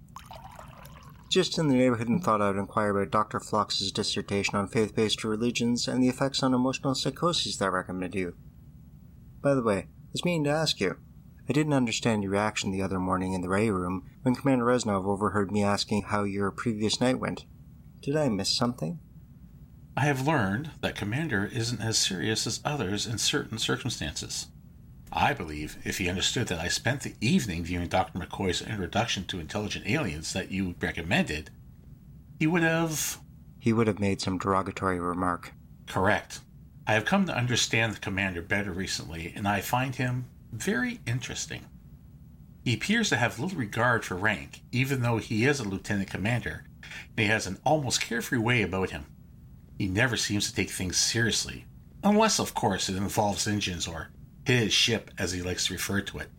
Just 1.29 1.59
in 1.59 1.67
the 1.67 1.75
neighborhood 1.75 2.07
and 2.07 2.23
thought 2.23 2.41
I 2.41 2.47
would 2.47 2.57
inquire 2.57 2.97
about 2.97 3.11
Dr. 3.11 3.39
Phlox's 3.39 3.91
dissertation 3.91 4.55
on 4.55 4.67
faith 4.67 4.95
based 4.95 5.23
religions 5.23 5.87
and 5.87 6.01
the 6.01 6.09
effects 6.09 6.41
on 6.41 6.53
emotional 6.53 6.95
psychosis 6.95 7.57
that 7.57 7.71
recommended 7.71 8.15
you. 8.15 8.35
By 9.41 9.53
the 9.53 9.61
way, 9.61 9.77
I 9.77 10.11
was 10.11 10.25
meaning 10.25 10.45
to 10.45 10.49
ask 10.49 10.79
you. 10.79 10.97
I 11.47 11.53
didn't 11.53 11.73
understand 11.73 12.23
your 12.23 12.31
reaction 12.33 12.71
the 12.71 12.81
other 12.81 12.99
morning 12.99 13.33
in 13.33 13.41
the 13.41 13.49
Ray 13.49 13.69
room 13.69 14.09
when 14.21 14.35
Commander 14.35 14.65
Reznov 14.65 15.05
overheard 15.05 15.51
me 15.51 15.63
asking 15.63 16.03
how 16.03 16.23
your 16.23 16.51
previous 16.51 17.01
night 17.01 17.19
went. 17.19 17.45
Did 18.01 18.15
I 18.15 18.29
miss 18.29 18.55
something? 18.55 18.99
I 19.97 20.01
have 20.01 20.27
learned 20.27 20.71
that 20.81 20.95
Commander 20.95 21.49
isn't 21.51 21.81
as 21.81 21.97
serious 21.97 22.47
as 22.47 22.61
others 22.63 23.05
in 23.05 23.17
certain 23.17 23.57
circumstances. 23.57 24.47
I 25.11 25.33
believe 25.33 25.77
if 25.83 25.97
he 25.97 26.09
understood 26.09 26.47
that 26.47 26.59
I 26.59 26.67
spent 26.67 27.01
the 27.01 27.15
evening 27.19 27.63
viewing 27.63 27.87
Dr. 27.87 28.19
McCoy's 28.19 28.61
introduction 28.61 29.25
to 29.25 29.39
intelligent 29.39 29.87
aliens 29.87 30.33
that 30.33 30.51
you 30.51 30.75
recommended, 30.79 31.49
he 32.39 32.45
would 32.47 32.63
have. 32.63 33.19
He 33.59 33.73
would 33.73 33.87
have 33.87 33.99
made 33.99 34.21
some 34.21 34.37
derogatory 34.37 34.99
remark. 34.99 35.53
Correct. 35.87 36.41
I 36.87 36.93
have 36.93 37.05
come 37.05 37.25
to 37.25 37.35
understand 37.35 37.93
the 37.93 37.99
commander 37.99 38.41
better 38.41 38.71
recently, 38.71 39.33
and 39.35 39.47
I 39.47 39.61
find 39.61 39.95
him 39.95 40.25
very 40.51 41.01
interesting. 41.05 41.65
He 42.63 42.73
appears 42.73 43.09
to 43.09 43.17
have 43.17 43.39
little 43.39 43.57
regard 43.57 44.05
for 44.05 44.15
rank, 44.15 44.61
even 44.71 45.01
though 45.01 45.17
he 45.17 45.45
is 45.45 45.59
a 45.59 45.67
lieutenant 45.67 46.09
commander, 46.09 46.65
and 46.83 47.19
he 47.19 47.25
has 47.25 47.47
an 47.47 47.57
almost 47.63 48.01
carefree 48.01 48.37
way 48.37 48.61
about 48.61 48.91
him. 48.91 49.05
He 49.77 49.87
never 49.87 50.17
seems 50.17 50.47
to 50.47 50.55
take 50.55 50.69
things 50.69 50.97
seriously, 50.97 51.65
unless, 52.03 52.39
of 52.39 52.53
course, 52.53 52.89
it 52.89 52.95
involves 52.95 53.47
engines 53.47 53.87
or 53.87 54.09
his 54.57 54.73
ship, 54.73 55.11
as 55.17 55.31
he 55.31 55.41
likes 55.41 55.67
to 55.67 55.73
refer 55.73 56.01
to 56.01 56.19
it. 56.19 56.29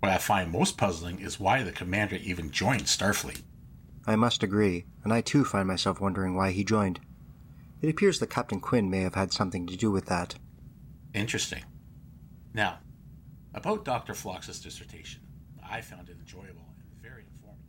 What 0.00 0.12
I 0.12 0.18
find 0.18 0.50
most 0.50 0.76
puzzling 0.76 1.20
is 1.20 1.40
why 1.40 1.62
the 1.62 1.72
commander 1.72 2.16
even 2.16 2.50
joined 2.50 2.82
Starfleet. 2.82 3.42
I 4.06 4.16
must 4.16 4.42
agree, 4.42 4.84
and 5.02 5.12
I 5.12 5.20
too 5.22 5.44
find 5.44 5.66
myself 5.66 6.00
wondering 6.00 6.34
why 6.34 6.50
he 6.50 6.64
joined. 6.64 7.00
It 7.80 7.88
appears 7.88 8.18
that 8.18 8.30
Captain 8.30 8.60
Quinn 8.60 8.90
may 8.90 9.00
have 9.00 9.14
had 9.14 9.32
something 9.32 9.66
to 9.66 9.76
do 9.76 9.90
with 9.90 10.06
that. 10.06 10.34
Interesting. 11.14 11.64
Now, 12.52 12.78
about 13.54 13.84
Dr. 13.84 14.14
Phlox's 14.14 14.60
dissertation, 14.60 15.22
I 15.68 15.80
found 15.80 16.08
it 16.08 16.16
enjoyable 16.18 16.66
and 16.78 17.02
very 17.02 17.24
informative. 17.24 17.64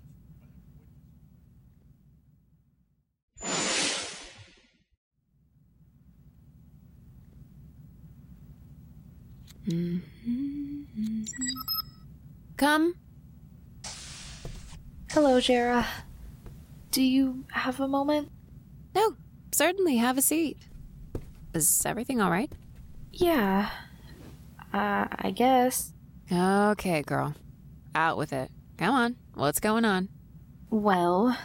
Come. 12.58 12.96
Hello, 15.12 15.40
Jera. 15.40 15.86
Do 16.92 17.02
you 17.02 17.46
have 17.52 17.80
a 17.80 17.88
moment? 17.88 18.30
No, 18.94 19.16
certainly. 19.52 19.98
Have 19.98 20.18
a 20.18 20.22
seat. 20.22 20.58
Is 21.54 21.84
everything 21.86 22.22
all 22.22 22.30
right? 22.30 22.52
Yeah. 23.12 23.70
Uh, 24.74 25.08
I 25.12 25.32
guess. 25.36 25.94
Okay, 26.32 27.02
girl. 27.02 27.34
Out 27.96 28.18
with 28.18 28.34
it. 28.34 28.52
Come 28.78 28.94
on. 28.94 29.16
What's 29.34 29.60
going 29.60 29.86
on? 29.86 30.10
Well, 30.70 31.38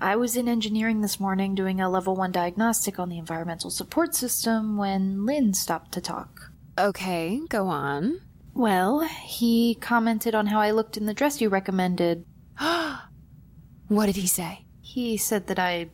I 0.00 0.16
was 0.16 0.36
in 0.36 0.48
engineering 0.48 1.00
this 1.00 1.18
morning 1.18 1.54
doing 1.54 1.80
a 1.80 1.88
level 1.88 2.14
1 2.14 2.30
diagnostic 2.30 2.98
on 2.98 3.08
the 3.08 3.18
environmental 3.18 3.70
support 3.70 4.14
system 4.14 4.76
when 4.76 5.24
Lynn 5.26 5.54
stopped 5.54 5.92
to 5.92 6.00
talk. 6.00 6.52
Okay, 6.78 7.40
go 7.48 7.68
on. 7.68 8.20
Well, 8.52 9.00
he 9.00 9.76
commented 9.76 10.34
on 10.34 10.46
how 10.46 10.60
I 10.60 10.70
looked 10.70 10.96
in 10.96 11.06
the 11.06 11.14
dress 11.14 11.40
you 11.40 11.48
recommended. 11.48 12.24
what 13.88 14.06
did 14.06 14.16
he 14.16 14.26
say? 14.26 14.66
He 14.80 15.16
said 15.16 15.46
that 15.46 15.58
I 15.58 15.90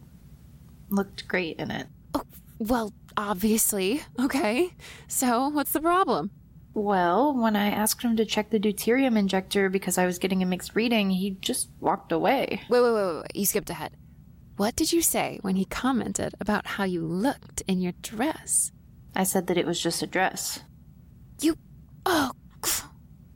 looked 0.90 1.28
great 1.28 1.58
in 1.58 1.70
it. 1.70 1.86
Oh, 2.14 2.24
well, 2.58 2.92
obviously. 3.16 4.02
Okay. 4.18 4.74
So, 5.08 5.48
what's 5.48 5.72
the 5.72 5.80
problem? 5.80 6.30
Well, 6.74 7.34
when 7.34 7.54
I 7.54 7.66
asked 7.66 8.02
him 8.02 8.16
to 8.16 8.24
check 8.24 8.50
the 8.50 8.58
deuterium 8.58 9.16
injector 9.16 9.68
because 9.68 9.98
I 9.98 10.06
was 10.06 10.18
getting 10.18 10.42
a 10.42 10.46
mixed 10.46 10.74
reading, 10.74 11.10
he 11.10 11.32
just 11.40 11.68
walked 11.80 12.12
away. 12.12 12.62
Wait, 12.68 12.80
wait, 12.80 12.92
wait, 12.92 13.16
wait. 13.16 13.36
You 13.36 13.44
skipped 13.44 13.70
ahead. 13.70 13.96
What 14.56 14.76
did 14.76 14.92
you 14.92 15.02
say 15.02 15.38
when 15.42 15.56
he 15.56 15.64
commented 15.64 16.34
about 16.40 16.66
how 16.66 16.84
you 16.84 17.04
looked 17.04 17.62
in 17.66 17.80
your 17.80 17.92
dress? 18.02 18.72
I 19.14 19.24
said 19.24 19.46
that 19.48 19.58
it 19.58 19.66
was 19.66 19.80
just 19.80 20.02
a 20.02 20.06
dress. 20.06 20.60
You. 21.42 21.56
Oh. 22.06 22.32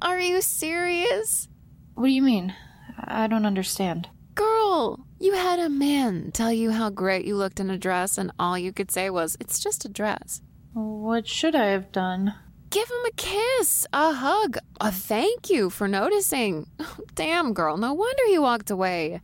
Are 0.03 0.21
you 0.21 0.41
serious? 0.41 1.49
What 1.95 2.07
do 2.07 2.13
you 2.13 2.23
mean? 2.23 2.55
I 2.99 3.27
don't 3.27 3.47
understand. 3.47 4.09
Girl, 4.35 5.07
you 5.19 5.33
had 5.33 5.59
a 5.59 5.69
man 5.69 6.31
tell 6.31 6.53
you 6.53 6.71
how 6.71 6.91
great 6.91 7.25
you 7.25 7.37
looked 7.37 7.59
in 7.59 7.71
a 7.71 7.79
dress, 7.79 8.19
and 8.19 8.31
all 8.39 8.59
you 8.59 8.73
could 8.73 8.91
say 8.91 9.11
was, 9.11 9.37
it's 9.41 9.59
just 9.59 9.85
a 9.85 9.89
dress. 9.89 10.43
What 10.75 11.27
should 11.27 11.55
I 11.55 11.67
have 11.67 11.91
done? 11.91 12.35
Give 12.71 12.89
him 12.89 13.07
a 13.07 13.13
kiss, 13.17 13.87
a 13.93 14.13
hug, 14.13 14.59
a 14.81 14.93
thank 14.93 15.49
you 15.49 15.71
for 15.71 15.89
noticing. 15.89 16.67
Damn, 17.15 17.55
girl, 17.55 17.77
no 17.77 17.95
wonder 17.95 18.23
he 18.27 18.39
walked 18.39 18.71
away. 18.71 19.21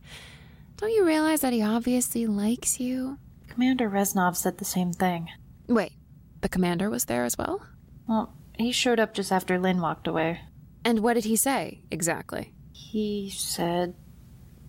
Don't 0.77 0.91
you 0.91 1.05
realize 1.05 1.41
that 1.41 1.53
he 1.53 1.61
obviously 1.61 2.25
likes 2.25 2.79
you? 2.79 3.19
Commander 3.47 3.89
Reznov 3.89 4.35
said 4.35 4.57
the 4.57 4.65
same 4.65 4.91
thing. 4.91 5.29
Wait, 5.67 5.93
the 6.41 6.49
commander 6.49 6.89
was 6.89 7.05
there 7.05 7.23
as 7.23 7.37
well? 7.37 7.61
Well, 8.07 8.33
he 8.63 8.71
showed 8.71 8.99
up 8.99 9.13
just 9.13 9.31
after 9.31 9.59
Lynn 9.59 9.81
walked 9.81 10.07
away. 10.07 10.41
And 10.85 10.99
what 10.99 11.13
did 11.13 11.25
he 11.25 11.35
say, 11.35 11.81
exactly? 11.91 12.53
He 12.71 13.29
said 13.29 13.95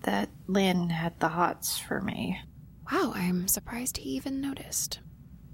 that 0.02 0.28
Lynn 0.46 0.90
had 0.90 1.18
the 1.20 1.28
hots 1.28 1.78
for 1.78 2.00
me. 2.00 2.38
Wow, 2.90 3.12
I'm 3.14 3.48
surprised 3.48 3.96
he 3.96 4.10
even 4.10 4.40
noticed. 4.40 5.00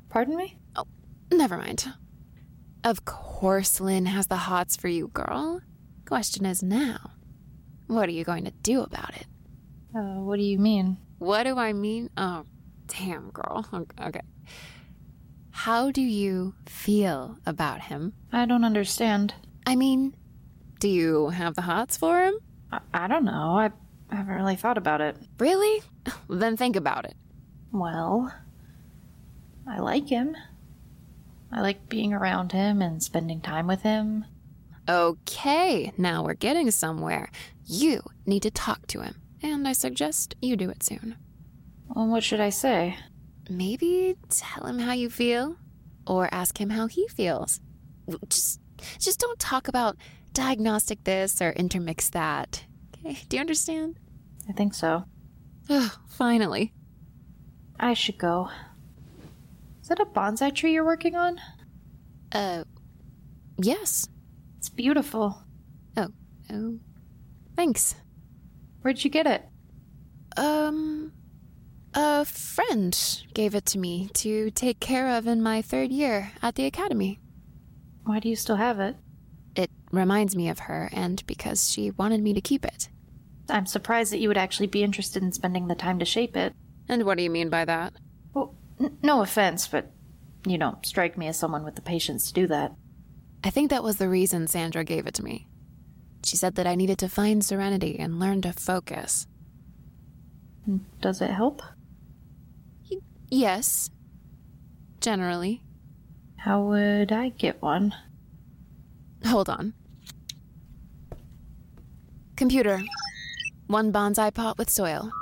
Pardon 0.08 0.36
me? 0.36 0.58
Oh, 0.76 0.86
never 1.30 1.56
mind. 1.56 1.86
Of 2.82 3.04
course 3.04 3.80
Lynn 3.80 4.06
has 4.06 4.26
the 4.26 4.36
hots 4.36 4.76
for 4.76 4.88
you, 4.88 5.08
girl. 5.08 5.60
Question 6.06 6.44
is 6.44 6.62
now, 6.62 7.12
what 7.86 8.08
are 8.08 8.12
you 8.12 8.24
going 8.24 8.44
to 8.44 8.50
do 8.50 8.82
about 8.82 9.14
it? 9.16 9.26
Uh, 9.94 10.20
what 10.20 10.36
do 10.36 10.42
you 10.42 10.58
mean? 10.58 10.98
What 11.18 11.44
do 11.44 11.56
I 11.58 11.72
mean? 11.72 12.10
Oh, 12.16 12.44
damn, 12.86 13.30
girl. 13.30 13.66
Okay. 14.00 14.22
How 15.64 15.90
do 15.90 16.00
you 16.00 16.54
feel 16.64 17.36
about 17.44 17.82
him? 17.82 18.14
I 18.32 18.46
don't 18.46 18.64
understand. 18.64 19.34
I 19.66 19.76
mean, 19.76 20.16
do 20.78 20.88
you 20.88 21.28
have 21.28 21.54
the 21.54 21.60
hots 21.60 21.98
for 21.98 22.24
him? 22.24 22.38
I, 22.72 22.80
I 22.94 23.08
don't 23.08 23.26
know. 23.26 23.58
I 23.58 23.70
haven't 24.10 24.36
really 24.36 24.56
thought 24.56 24.78
about 24.78 25.02
it. 25.02 25.18
Really? 25.38 25.82
then 26.30 26.56
think 26.56 26.76
about 26.76 27.04
it. 27.04 27.14
Well, 27.72 28.32
I 29.68 29.80
like 29.80 30.08
him. 30.08 30.34
I 31.52 31.60
like 31.60 31.90
being 31.90 32.14
around 32.14 32.52
him 32.52 32.80
and 32.80 33.02
spending 33.02 33.42
time 33.42 33.66
with 33.66 33.82
him. 33.82 34.24
Okay, 34.88 35.92
now 35.98 36.24
we're 36.24 36.32
getting 36.32 36.70
somewhere. 36.70 37.30
You 37.66 38.00
need 38.24 38.44
to 38.44 38.50
talk 38.50 38.86
to 38.86 39.02
him, 39.02 39.20
and 39.42 39.68
I 39.68 39.72
suggest 39.72 40.36
you 40.40 40.56
do 40.56 40.70
it 40.70 40.82
soon. 40.82 41.16
Well, 41.86 42.06
what 42.06 42.22
should 42.24 42.40
I 42.40 42.48
say? 42.48 42.96
Maybe 43.50 44.16
tell 44.28 44.64
him 44.64 44.78
how 44.78 44.92
you 44.92 45.10
feel, 45.10 45.56
or 46.06 46.32
ask 46.32 46.60
him 46.60 46.70
how 46.70 46.86
he 46.86 47.08
feels. 47.08 47.60
Just, 48.28 48.60
just 49.00 49.18
don't 49.18 49.40
talk 49.40 49.66
about 49.66 49.96
diagnostic 50.32 51.02
this 51.02 51.42
or 51.42 51.50
intermix 51.50 52.08
that. 52.10 52.64
Okay, 52.96 53.18
do 53.28 53.36
you 53.36 53.40
understand? 53.40 53.98
I 54.48 54.52
think 54.52 54.72
so. 54.72 55.04
Oh, 55.68 55.96
finally. 56.08 56.72
I 57.78 57.94
should 57.94 58.18
go. 58.18 58.48
Is 59.82 59.88
that 59.88 59.98
a 59.98 60.04
bonsai 60.04 60.54
tree 60.54 60.72
you're 60.72 60.84
working 60.84 61.16
on? 61.16 61.40
Uh, 62.30 62.62
yes. 63.58 64.08
It's 64.58 64.68
beautiful. 64.68 65.42
Oh, 65.96 66.08
oh, 66.52 66.78
thanks. 67.56 67.96
Where'd 68.82 69.02
you 69.02 69.10
get 69.10 69.26
it? 69.26 69.44
Um, 70.36 71.12
a 71.94 72.24
friend 72.24 73.24
gave 73.34 73.54
it 73.54 73.66
to 73.66 73.78
me 73.78 74.08
to 74.14 74.50
take 74.50 74.80
care 74.80 75.08
of 75.08 75.26
in 75.26 75.42
my 75.42 75.62
third 75.62 75.90
year 75.90 76.32
at 76.42 76.54
the 76.54 76.64
academy. 76.66 77.20
Why 78.04 78.20
do 78.20 78.28
you 78.28 78.36
still 78.36 78.56
have 78.56 78.80
it? 78.80 78.96
It 79.56 79.70
reminds 79.90 80.36
me 80.36 80.48
of 80.48 80.60
her, 80.60 80.88
and 80.92 81.24
because 81.26 81.70
she 81.70 81.90
wanted 81.90 82.22
me 82.22 82.32
to 82.32 82.40
keep 82.40 82.64
it. 82.64 82.88
I'm 83.48 83.66
surprised 83.66 84.12
that 84.12 84.20
you 84.20 84.28
would 84.28 84.38
actually 84.38 84.68
be 84.68 84.82
interested 84.82 85.22
in 85.22 85.32
spending 85.32 85.66
the 85.66 85.74
time 85.74 85.98
to 85.98 86.04
shape 86.04 86.36
it. 86.36 86.54
And 86.88 87.04
what 87.04 87.18
do 87.18 87.24
you 87.24 87.30
mean 87.30 87.50
by 87.50 87.64
that? 87.64 87.94
Well, 88.32 88.54
n- 88.78 88.96
no 89.02 89.22
offense, 89.22 89.66
but 89.66 89.90
you 90.46 90.58
don't 90.58 90.86
strike 90.86 91.18
me 91.18 91.26
as 91.26 91.38
someone 91.38 91.64
with 91.64 91.74
the 91.74 91.82
patience 91.82 92.28
to 92.28 92.34
do 92.34 92.46
that. 92.46 92.72
I 93.42 93.50
think 93.50 93.70
that 93.70 93.82
was 93.82 93.96
the 93.96 94.08
reason 94.08 94.46
Sandra 94.46 94.84
gave 94.84 95.06
it 95.06 95.14
to 95.14 95.24
me. 95.24 95.48
She 96.24 96.36
said 96.36 96.54
that 96.54 96.66
I 96.66 96.74
needed 96.74 96.98
to 96.98 97.08
find 97.08 97.44
serenity 97.44 97.98
and 97.98 98.20
learn 98.20 98.42
to 98.42 98.52
focus. 98.52 99.26
Does 101.00 101.20
it 101.20 101.30
help? 101.30 101.62
Yes. 103.30 103.90
Generally. 105.00 105.62
How 106.36 106.62
would 106.62 107.12
I 107.12 107.28
get 107.30 107.60
one? 107.62 107.94
Hold 109.26 109.48
on. 109.48 109.74
Computer. 112.36 112.82
One 113.66 113.92
bonsai 113.92 114.32
pot 114.34 114.58
with 114.58 114.70
soil. 114.70 115.12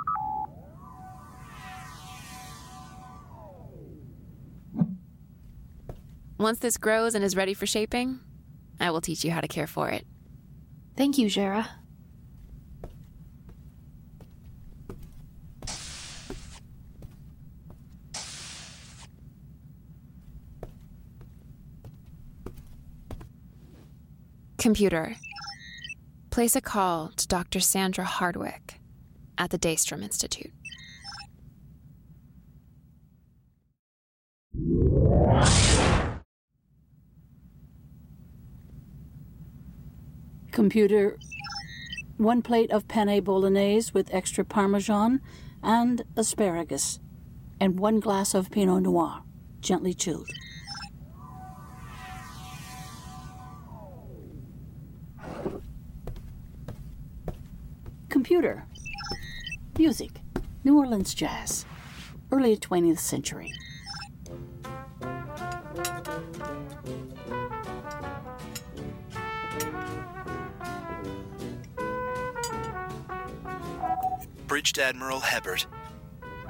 Once 6.37 6.59
this 6.59 6.77
grows 6.77 7.15
and 7.15 7.23
is 7.25 7.35
ready 7.35 7.53
for 7.53 7.65
shaping, 7.65 8.21
I 8.79 8.91
will 8.91 9.01
teach 9.01 9.25
you 9.25 9.31
how 9.31 9.41
to 9.41 9.47
care 9.47 9.67
for 9.67 9.89
it. 9.89 10.07
Thank 10.95 11.17
you, 11.17 11.27
Jera. 11.27 11.67
Computer. 24.59 25.15
Place 26.31 26.53
a 26.53 26.59
call 26.59 27.13
to 27.15 27.25
Dr. 27.29 27.61
Sandra 27.61 28.03
Hardwick 28.03 28.81
at 29.37 29.51
the 29.51 29.57
Daystrom 29.57 30.03
Institute. 30.03 30.51
Computer, 40.51 41.17
one 42.17 42.41
plate 42.41 42.69
of 42.69 42.85
penne 42.89 43.23
bolognese 43.23 43.91
with 43.93 44.13
extra 44.13 44.43
parmesan 44.43 45.21
and 45.63 46.03
asparagus, 46.17 46.99
and 47.61 47.79
one 47.79 48.01
glass 48.01 48.33
of 48.33 48.51
Pinot 48.51 48.83
Noir, 48.83 49.23
gently 49.61 49.93
chilled. 49.93 50.29
Computer, 58.39 58.65
music, 59.77 60.11
New 60.63 60.77
Orleans 60.77 61.13
jazz, 61.13 61.65
early 62.31 62.55
20th 62.55 62.99
century. 62.99 63.51
Bridged 74.47 74.79
Admiral 74.79 75.19
Hebert. 75.19 75.65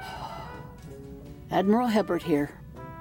Admiral 1.50 1.88
Hebert 1.88 2.22
here. 2.22 2.52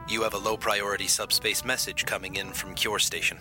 You 0.08 0.24
have 0.24 0.34
a 0.34 0.40
low 0.40 0.58
priority 0.58 1.06
subspace 1.06 1.64
message 1.64 2.08
coming 2.08 2.38
in 2.38 2.54
from 2.54 2.74
Cure 2.74 2.98
Station. 2.98 3.38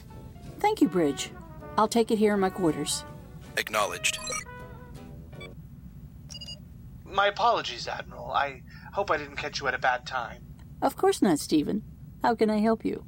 Thank 0.59 0.83
you, 0.83 0.91
Bridge. 0.91 1.31
I'll 1.79 1.89
take 1.89 2.11
it 2.11 2.19
here 2.19 2.35
in 2.35 2.41
my 2.41 2.51
quarters. 2.51 3.07
Acknowledged. 3.57 4.19
My 7.11 7.29
apologies, 7.29 7.89
Admiral. 7.89 8.31
I 8.33 8.63
hope 8.93 9.11
I 9.11 9.17
didn't 9.17 9.37
catch 9.37 9.61
you 9.61 9.67
at 9.69 9.75
a 9.75 9.79
bad 9.79 10.07
time. 10.07 10.43
Of 10.83 10.97
course 10.97 11.23
not, 11.23 11.39
Stephen. 11.39 11.83
How 12.23 12.35
can 12.35 12.51
I 12.51 12.59
help 12.59 12.85
you? 12.85 13.05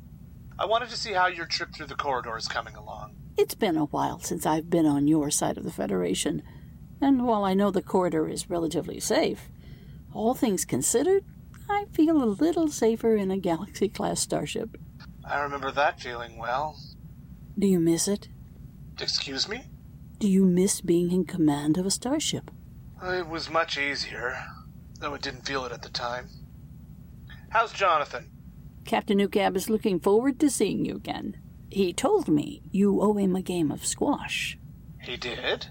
I 0.59 0.67
wanted 0.67 0.91
to 0.91 0.97
see 0.97 1.13
how 1.13 1.27
your 1.27 1.47
trip 1.47 1.75
through 1.75 1.87
the 1.87 1.95
corridor 1.95 2.37
is 2.37 2.49
coming 2.49 2.75
along. 2.77 3.17
It's 3.37 3.55
been 3.55 3.77
a 3.77 3.87
while 3.87 4.21
since 4.21 4.45
I've 4.45 4.69
been 4.69 4.87
on 4.87 5.09
your 5.09 5.31
side 5.31 5.57
of 5.57 5.65
the 5.65 5.71
Federation, 5.71 6.43
and 7.01 7.27
while 7.27 7.45
I 7.45 7.55
know 7.55 7.71
the 7.71 7.83
corridor 7.83 8.29
is 8.29 8.51
relatively 8.51 9.01
safe, 9.01 9.49
all 10.13 10.35
things 10.35 10.65
considered, 10.65 11.25
I 11.69 11.87
feel 11.93 12.23
a 12.23 12.25
little 12.25 12.69
safer 12.69 13.17
in 13.17 13.31
a 13.31 13.39
Galaxy 13.39 13.89
class 13.89 14.21
starship. 14.21 14.77
I 15.25 15.41
remember 15.41 15.71
that 15.71 16.01
feeling 16.01 16.37
well. 16.37 16.77
Do 17.59 17.67
you 17.67 17.81
miss 17.81 18.09
it? 18.09 18.29
Excuse 19.01 19.49
me? 19.49 19.65
Do 20.19 20.29
you 20.29 20.45
miss 20.45 20.81
being 20.81 21.13
in 21.13 21.25
command 21.25 21.79
of 21.79 21.87
a 21.87 21.91
starship? 21.91 22.51
It 23.03 23.29
was 23.29 23.49
much 23.49 23.79
easier, 23.79 24.45
though 24.99 25.15
it 25.15 25.23
didn't 25.23 25.47
feel 25.47 25.65
it 25.65 25.73
at 25.73 25.83
the 25.83 25.89
time. 25.89 26.29
How's 27.49 27.73
Jonathan? 27.73 28.31
Captain 28.85 29.19
Ukab 29.19 29.57
is 29.57 29.71
looking 29.71 29.99
forward 30.01 30.39
to 30.41 30.51
seeing 30.51 30.85
you 30.85 30.97
again. 30.97 31.37
He 31.71 31.93
told 31.93 32.29
me 32.29 32.63
you 32.71 33.01
owe 33.01 33.15
him 33.15 33.35
a 33.37 33.43
game 33.43 33.71
of 33.71 33.87
squash. 33.87 34.59
He 35.01 35.17
did? 35.17 35.69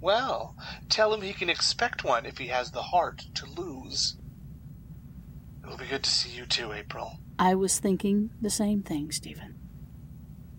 Well, 0.00 0.56
tell 0.88 1.12
him 1.12 1.20
he 1.20 1.32
can 1.32 1.50
expect 1.50 2.02
one 2.02 2.24
if 2.24 2.38
he 2.38 2.46
has 2.46 2.70
the 2.70 2.82
heart 2.82 3.22
to 3.34 3.46
lose. 3.46 4.16
It'll 5.62 5.76
be 5.76 5.86
good 5.86 6.04
to 6.04 6.10
see 6.10 6.30
you 6.30 6.46
too, 6.46 6.72
April. 6.72 7.18
I 7.38 7.54
was 7.54 7.78
thinking 7.78 8.30
the 8.40 8.50
same 8.50 8.82
thing, 8.82 9.12
Stephen. 9.12 9.58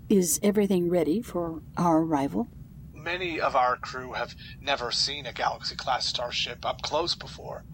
Is 0.08 0.40
everything 0.44 0.90
ready 0.90 1.22
for 1.22 1.62
our 1.78 2.00
arrival? 2.00 2.48
Many 3.04 3.42
of 3.42 3.54
our 3.54 3.76
crew 3.76 4.14
have 4.14 4.34
never 4.62 4.90
seen 4.90 5.26
a 5.26 5.34
Galaxy 5.34 5.76
class 5.76 6.06
starship 6.06 6.66
up 6.66 6.82
close 6.82 7.16
before. 7.16 7.66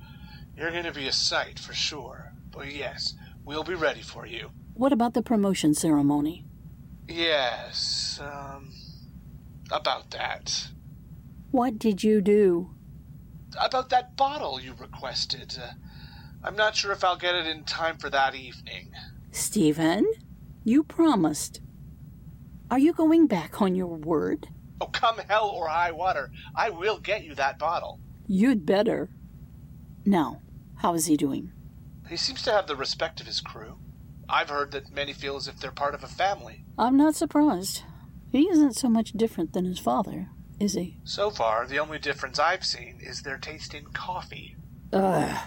You're 0.57 0.71
going 0.71 0.85
to 0.85 0.91
be 0.91 1.07
a 1.07 1.11
sight 1.11 1.59
for 1.59 1.73
sure. 1.73 2.33
But 2.49 2.73
yes, 2.73 3.13
we'll 3.45 3.63
be 3.63 3.75
ready 3.75 4.01
for 4.01 4.25
you. 4.25 4.49
What 4.73 4.91
about 4.91 5.13
the 5.13 5.21
promotion 5.21 5.75
ceremony? 5.75 6.45
Yes, 7.07 8.19
um, 8.23 8.73
about 9.71 10.09
that. 10.11 10.69
What 11.51 11.77
did 11.77 12.03
you 12.03 12.21
do? 12.21 12.71
About 13.59 13.89
that 13.91 14.15
bottle 14.15 14.59
you 14.59 14.73
requested. 14.79 15.57
Uh, 15.61 15.73
I'm 16.43 16.55
not 16.55 16.75
sure 16.75 16.91
if 16.91 17.03
I'll 17.03 17.17
get 17.17 17.35
it 17.35 17.45
in 17.45 17.65
time 17.65 17.97
for 17.97 18.09
that 18.09 18.33
evening. 18.33 18.91
Stephen, 19.31 20.07
you 20.63 20.83
promised. 20.83 21.61
Are 22.71 22.79
you 22.79 22.93
going 22.93 23.27
back 23.27 23.61
on 23.61 23.75
your 23.75 23.95
word? 23.95 24.47
Oh, 24.81 24.87
come 24.87 25.17
hell 25.17 25.49
or 25.49 25.67
high 25.67 25.91
water, 25.91 26.31
I 26.55 26.69
will 26.69 26.99
get 26.99 27.23
you 27.23 27.35
that 27.35 27.59
bottle. 27.59 27.99
You'd 28.27 28.65
better. 28.65 29.09
Now, 30.05 30.41
how 30.77 30.93
is 30.93 31.07
he 31.07 31.17
doing? 31.17 31.51
He 32.09 32.17
seems 32.17 32.41
to 32.43 32.51
have 32.51 32.67
the 32.67 32.75
respect 32.75 33.19
of 33.19 33.27
his 33.27 33.41
crew. 33.41 33.77
I've 34.27 34.49
heard 34.49 34.71
that 34.71 34.93
many 34.93 35.13
feel 35.13 35.35
as 35.35 35.47
if 35.47 35.59
they're 35.59 35.71
part 35.71 35.95
of 35.95 36.03
a 36.03 36.07
family. 36.07 36.63
I'm 36.77 36.95
not 36.95 37.15
surprised. 37.15 37.83
He 38.31 38.47
isn't 38.49 38.75
so 38.75 38.87
much 38.87 39.11
different 39.13 39.53
than 39.53 39.65
his 39.65 39.79
father, 39.79 40.29
is 40.59 40.73
he? 40.73 40.97
So 41.03 41.31
far, 41.31 41.65
the 41.65 41.79
only 41.79 41.97
difference 41.99 42.37
I've 42.39 42.63
seen 42.65 42.99
is 43.01 43.23
their 43.23 43.37
taste 43.37 43.73
in 43.73 43.85
coffee. 43.87 44.55
Ugh, 44.93 45.37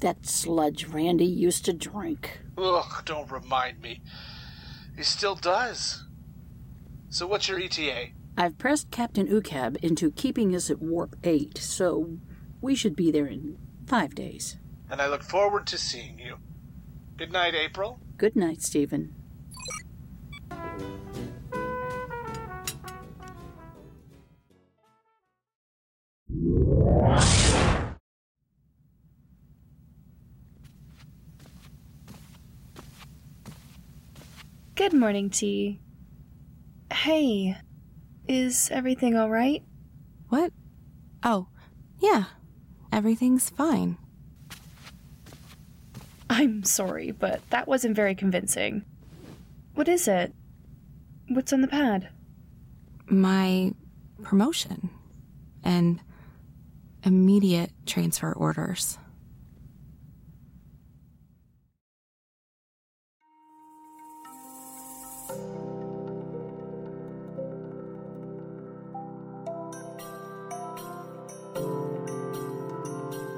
that 0.00 0.26
sludge 0.26 0.86
Randy 0.86 1.24
used 1.24 1.64
to 1.64 1.72
drink. 1.72 2.40
Ugh, 2.58 3.02
don't 3.04 3.30
remind 3.30 3.80
me. 3.80 4.02
He 4.96 5.02
still 5.02 5.34
does. 5.34 6.04
So 7.08 7.26
what's 7.26 7.48
your 7.48 7.58
ETA? 7.58 8.08
I've 8.38 8.58
pressed 8.58 8.90
Captain 8.90 9.26
Ukab 9.28 9.78
into 9.82 10.10
keeping 10.10 10.54
us 10.54 10.70
at 10.70 10.82
Warp 10.82 11.16
8, 11.24 11.56
so 11.56 12.18
we 12.60 12.74
should 12.74 12.94
be 12.94 13.10
there 13.10 13.26
in 13.26 13.56
five 13.86 14.14
days. 14.14 14.58
And 14.90 15.00
I 15.00 15.08
look 15.08 15.22
forward 15.22 15.66
to 15.68 15.78
seeing 15.78 16.18
you. 16.18 16.36
Good 17.16 17.32
night, 17.32 17.54
April. 17.54 17.98
Good 18.18 18.36
night, 18.36 18.60
Stephen. 18.60 19.14
Good 34.74 34.92
morning, 34.92 35.30
T. 35.30 35.80
Hey, 36.92 37.56
is 38.28 38.70
everything 38.72 39.16
all 39.16 39.30
right? 39.30 39.62
What? 40.28 40.52
Oh, 41.22 41.48
yeah. 41.98 42.24
Everything's 42.92 43.50
fine. 43.50 43.98
I'm 46.28 46.64
sorry, 46.64 47.12
but 47.12 47.40
that 47.50 47.68
wasn't 47.68 47.94
very 47.96 48.14
convincing. 48.14 48.84
What 49.74 49.88
is 49.88 50.08
it? 50.08 50.34
What's 51.28 51.52
on 51.52 51.60
the 51.60 51.68
pad? 51.68 52.08
My 53.08 53.72
promotion 54.22 54.90
and 55.62 56.00
immediate 57.04 57.70
transfer 57.84 58.32
orders. 58.32 58.98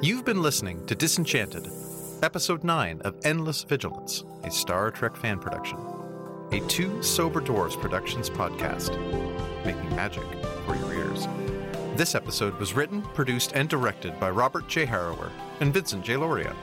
You've 0.09 0.25
been 0.25 0.41
listening 0.41 0.87
to 0.87 0.95
Disenchanted, 0.95 1.71
Episode 2.23 2.65
9 2.65 3.03
of 3.03 3.15
Endless 3.25 3.63
Vigilance, 3.63 4.25
a 4.43 4.51
Star 4.51 4.91
Trek 4.91 5.15
fan 5.15 5.39
production. 5.39 5.77
A 6.51 6.61
Two 6.61 7.03
Sober 7.03 7.43
Dwarves 7.43 7.79
Productions 7.79 8.31
podcast, 8.31 8.97
making 9.67 9.95
magic 9.95 10.25
for 10.65 10.77
your 10.77 10.95
ears. 10.95 11.29
This 11.95 12.15
episode 12.15 12.59
was 12.59 12.73
written, 12.73 13.03
produced, 13.03 13.53
and 13.53 13.69
directed 13.69 14.19
by 14.19 14.31
Robert 14.31 14.67
J. 14.67 14.87
Harrower 14.87 15.31
and 15.61 15.75
Vincent 15.75 16.07
J. 16.07 16.15
Lauria. 16.15 16.57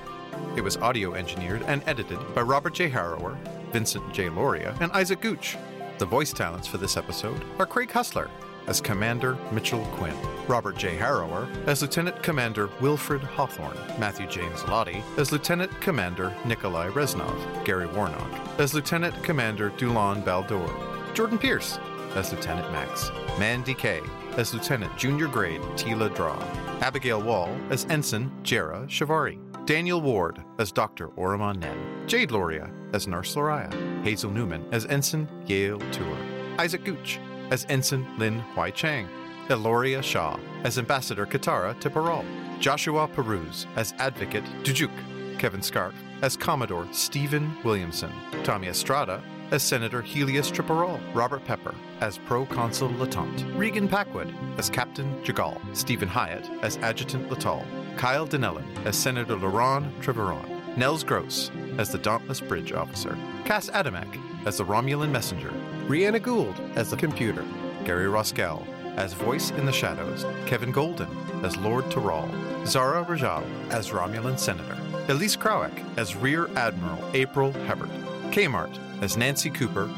It 0.58 0.62
was 0.62 0.78
audio 0.78 1.14
engineered 1.14 1.62
and 1.68 1.84
edited 1.86 2.18
by 2.34 2.42
Robert 2.42 2.74
J. 2.74 2.90
Harrower, 2.90 3.38
Vincent 3.72 4.12
J. 4.12 4.26
Lauria, 4.30 4.76
and 4.82 4.92
Isaac 4.94 5.22
Gooch. 5.22 5.56
The 6.00 6.06
voice 6.08 6.34
talents 6.34 6.68
for 6.68 6.80
this 6.80 6.98
episode 6.98 7.44
are 7.60 7.68
Craig 7.68 7.92
Hustler 7.92 8.32
as 8.68 8.82
Commander 8.82 9.38
Mitchell 9.52 9.84
Quinn, 9.94 10.16
Robert 10.48 10.78
J. 10.78 10.98
Harrower 10.98 11.48
as 11.68 11.82
Lieutenant 11.82 12.22
Commander 12.24 12.70
Wilfred 12.82 13.22
Hawthorne, 13.22 13.78
Matthew 14.00 14.28
James 14.28 14.64
Lottie 14.68 15.04
as 15.18 15.32
Lieutenant 15.32 15.72
Commander 15.82 16.36
Nikolai 16.46 16.90
Reznov, 16.90 17.66
Gary 17.66 17.88
Warnock 17.88 18.60
as 18.60 18.74
Lieutenant 18.74 19.22
Commander 19.24 19.70
Dulon 19.72 20.24
Baldur, 20.24 20.70
Jordan 21.14 21.38
Pierce 21.38 21.80
as 22.16 22.32
Lieutenant 22.32 22.72
Max, 22.72 23.12
Mandy 23.40 23.74
Kay 23.74 24.02
as 24.38 24.54
Lieutenant 24.54 24.96
Junior 24.98 25.28
Grade 25.28 25.62
Tila 25.76 26.14
Draw, 26.16 26.40
Abigail 26.82 27.22
Wall 27.22 27.56
as 27.70 27.86
Ensign 27.90 28.32
Jera 28.44 28.86
Shivari, 28.88 29.40
Daniel 29.66 30.02
Ward 30.02 30.44
as 30.60 30.72
Dr. 30.72 31.10
Oromon 31.10 31.58
Nen, 31.58 32.08
Jade 32.08 32.30
Lauria 32.30 32.72
as 32.94 33.08
Nurse 33.08 33.36
Loraya, 33.36 34.04
Hazel 34.04 34.32
Newman 34.32 34.66
as 34.72 34.86
Ensign 34.86 35.28
Yale 35.48 35.80
Tour, 35.92 36.18
Isaac 36.60 36.84
Gooch 36.86 37.20
as 37.52 37.66
Ensign 37.70 38.08
Lin 38.18 38.44
Huai 38.56 38.74
Chang, 38.74 39.08
Eloria 39.50 40.02
Shaw 40.04 40.38
as 40.64 40.78
Ambassador 40.78 41.26
Katara 41.26 41.80
to 41.80 41.90
Parole, 41.90 42.26
Joshua 42.60 43.08
Peruz 43.08 43.66
as 43.76 43.94
Advocate 44.00 44.44
Du'JuQ, 44.64 45.38
Kevin 45.38 45.62
Scarf 45.62 45.94
as 46.22 46.36
Commodore 46.38 46.88
Stephen 46.92 47.56
Williamson, 47.64 48.12
Tommy 48.44 48.68
Estrada 48.68 49.24
as 49.52 49.62
Senator 49.62 50.02
Helios 50.02 50.52
Triparol, 50.52 51.00
Robert 51.14 51.46
Pepper 51.46 51.76
as 52.02 52.18
Pro-Consul 52.18 52.90
Latente, 52.90 53.58
Regan 53.58 53.88
Packwood 53.88 54.34
as 54.58 54.70
Captain 54.70 55.22
Jagal, 55.24 55.60
Stephen 55.76 56.10
Hyatt 56.10 56.50
as 56.64 56.78
Adjutant 56.78 57.30
Latal, 57.30 57.64
Kyle 57.98 58.28
Denellen 58.28 58.66
as 58.86 58.98
Senator 58.98 59.36
Laurent 59.36 59.94
Treveron, 60.02 60.55
Nels 60.78 61.06
Gross 61.06 61.52
as 61.78 61.90
the 61.90 61.98
Dauntless 61.98 62.42
Bridge 62.42 62.74
Officer, 62.74 63.18
Cass 63.46 63.70
Adamak 63.70 64.20
as 64.46 64.58
the 64.58 64.66
Romulan 64.66 65.10
Messenger, 65.10 65.52
Brianna 65.88 66.22
Gould 66.22 66.60
as 66.76 66.90
the 66.90 66.98
Computer, 66.98 67.46
Gary 67.86 68.08
Roskell 68.08 68.66
as 68.98 69.14
Voice 69.14 69.52
in 69.52 69.66
the 69.66 69.72
Shadows, 69.72 70.26
Kevin 70.46 70.72
Golden 70.72 71.08
as 71.46 71.56
Lord 71.58 71.90
Tyrrell, 71.90 72.30
Zara 72.66 73.06
Rajab 73.06 73.46
as 73.72 73.92
Romulan 73.92 74.38
Senator, 74.38 74.78
Elise 75.08 75.38
Krawick 75.38 75.84
as 75.98 76.16
Rear 76.16 76.50
Admiral 76.58 77.10
April 77.14 77.54
Hebert, 77.68 77.92
Kmart 78.32 78.78
as 79.02 79.16
Nancy 79.16 79.50
Cooper, 79.50 79.90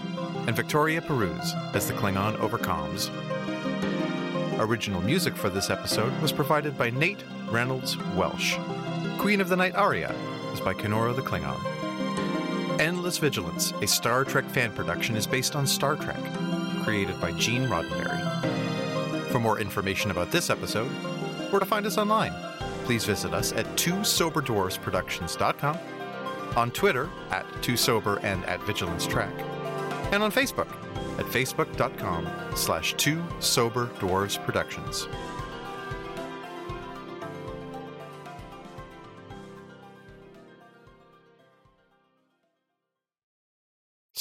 and 0.45 0.55
Victoria 0.55 1.01
Peruz 1.01 1.75
as 1.75 1.87
the 1.87 1.93
Klingon 1.93 2.37
Overcoms. 2.37 3.09
Original 4.59 5.01
music 5.01 5.35
for 5.35 5.49
this 5.49 5.71
episode 5.71 6.13
was 6.21 6.31
provided 6.31 6.77
by 6.77 6.91
Nate 6.91 7.23
Reynolds 7.49 7.97
Welsh. 8.15 8.57
Queen 9.17 9.41
of 9.41 9.49
the 9.49 9.55
Night 9.55 9.75
aria 9.75 10.13
by 10.59 10.73
Kenora 10.73 11.13
the 11.13 11.21
Klingon. 11.21 11.59
Endless 12.79 13.17
Vigilance, 13.17 13.73
a 13.81 13.87
Star 13.87 14.23
Trek 14.23 14.45
fan 14.49 14.71
production, 14.71 15.15
is 15.15 15.25
based 15.25 15.55
on 15.55 15.65
Star 15.65 15.95
Trek, 15.95 16.19
created 16.83 17.19
by 17.19 17.31
Gene 17.33 17.67
Roddenberry. 17.67 19.31
For 19.31 19.39
more 19.39 19.59
information 19.59 20.11
about 20.11 20.31
this 20.31 20.49
episode, 20.49 20.91
or 21.51 21.59
to 21.59 21.65
find 21.65 21.85
us 21.85 21.97
online, 21.97 22.33
please 22.83 23.05
visit 23.05 23.33
us 23.33 23.51
at 23.53 23.65
twosoberdwarvesproductions.com, 23.75 25.77
on 26.55 26.71
Twitter 26.71 27.09
at 27.31 27.45
twosober 27.61 28.23
and 28.23 28.45
at 28.45 28.59
vigilancetrek, 28.61 29.31
and 30.11 30.23
on 30.23 30.31
Facebook 30.31 30.69
at 31.19 31.25
facebook.com 31.25 32.27
slash 32.55 32.93
two 32.93 33.23
sober 33.39 33.87
dwarves 33.99 34.43
productions. 34.43 35.07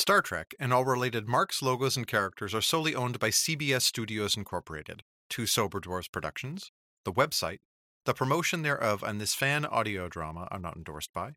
Star 0.06 0.22
Trek 0.22 0.54
and 0.60 0.72
all 0.72 0.84
related 0.84 1.26
marks, 1.26 1.60
logos, 1.60 1.96
and 1.96 2.06
characters 2.06 2.54
are 2.54 2.60
solely 2.60 2.94
owned 2.94 3.18
by 3.18 3.28
CBS 3.28 3.82
Studios 3.82 4.36
Incorporated, 4.36 5.02
Two 5.28 5.46
Sober 5.46 5.80
Dwarves 5.80 6.12
Productions, 6.12 6.70
the 7.04 7.12
website, 7.12 7.58
the 8.04 8.14
promotion 8.14 8.62
thereof, 8.62 9.02
and 9.02 9.20
this 9.20 9.34
fan 9.34 9.66
audio 9.66 10.08
drama 10.08 10.46
are 10.52 10.60
not 10.60 10.76
endorsed 10.76 11.12
by, 11.12 11.32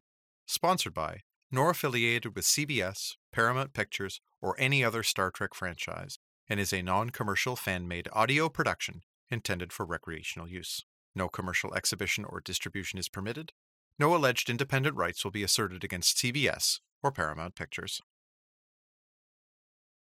sponsored 0.45 0.93
by, 0.93 1.22
nor 1.51 1.72
affiliated 1.72 2.36
with 2.36 2.45
CBS, 2.45 3.15
Paramount 3.32 3.74
Pictures, 3.74 4.22
or 4.39 4.55
any 4.59 4.84
other 4.84 5.01
Star 5.01 5.32
Trek 5.32 5.55
franchise, 5.55 6.20
and 6.47 6.59
is 6.59 6.72
a 6.72 6.84
non 6.84 7.09
commercial 7.09 7.55
fan 7.55 7.88
made 7.88 8.07
audio 8.13 8.49
production 8.49 9.01
intended 9.32 9.74
for 9.74 9.84
recreational 9.84 10.47
use. 10.47 10.86
No 11.15 11.28
commercial 11.28 11.74
exhibition 11.74 12.24
or 12.24 12.39
distribution 12.39 12.99
is 12.99 13.09
permitted. 13.09 13.51
No 13.97 14.15
alleged 14.15 14.47
independent 14.47 14.95
rights 14.95 15.24
will 15.24 15.32
be 15.32 15.41
asserted 15.41 15.84
against 15.84 16.17
CBS 16.17 16.82
or 17.01 17.11
Paramount 17.11 17.55
Pictures. 17.55 17.99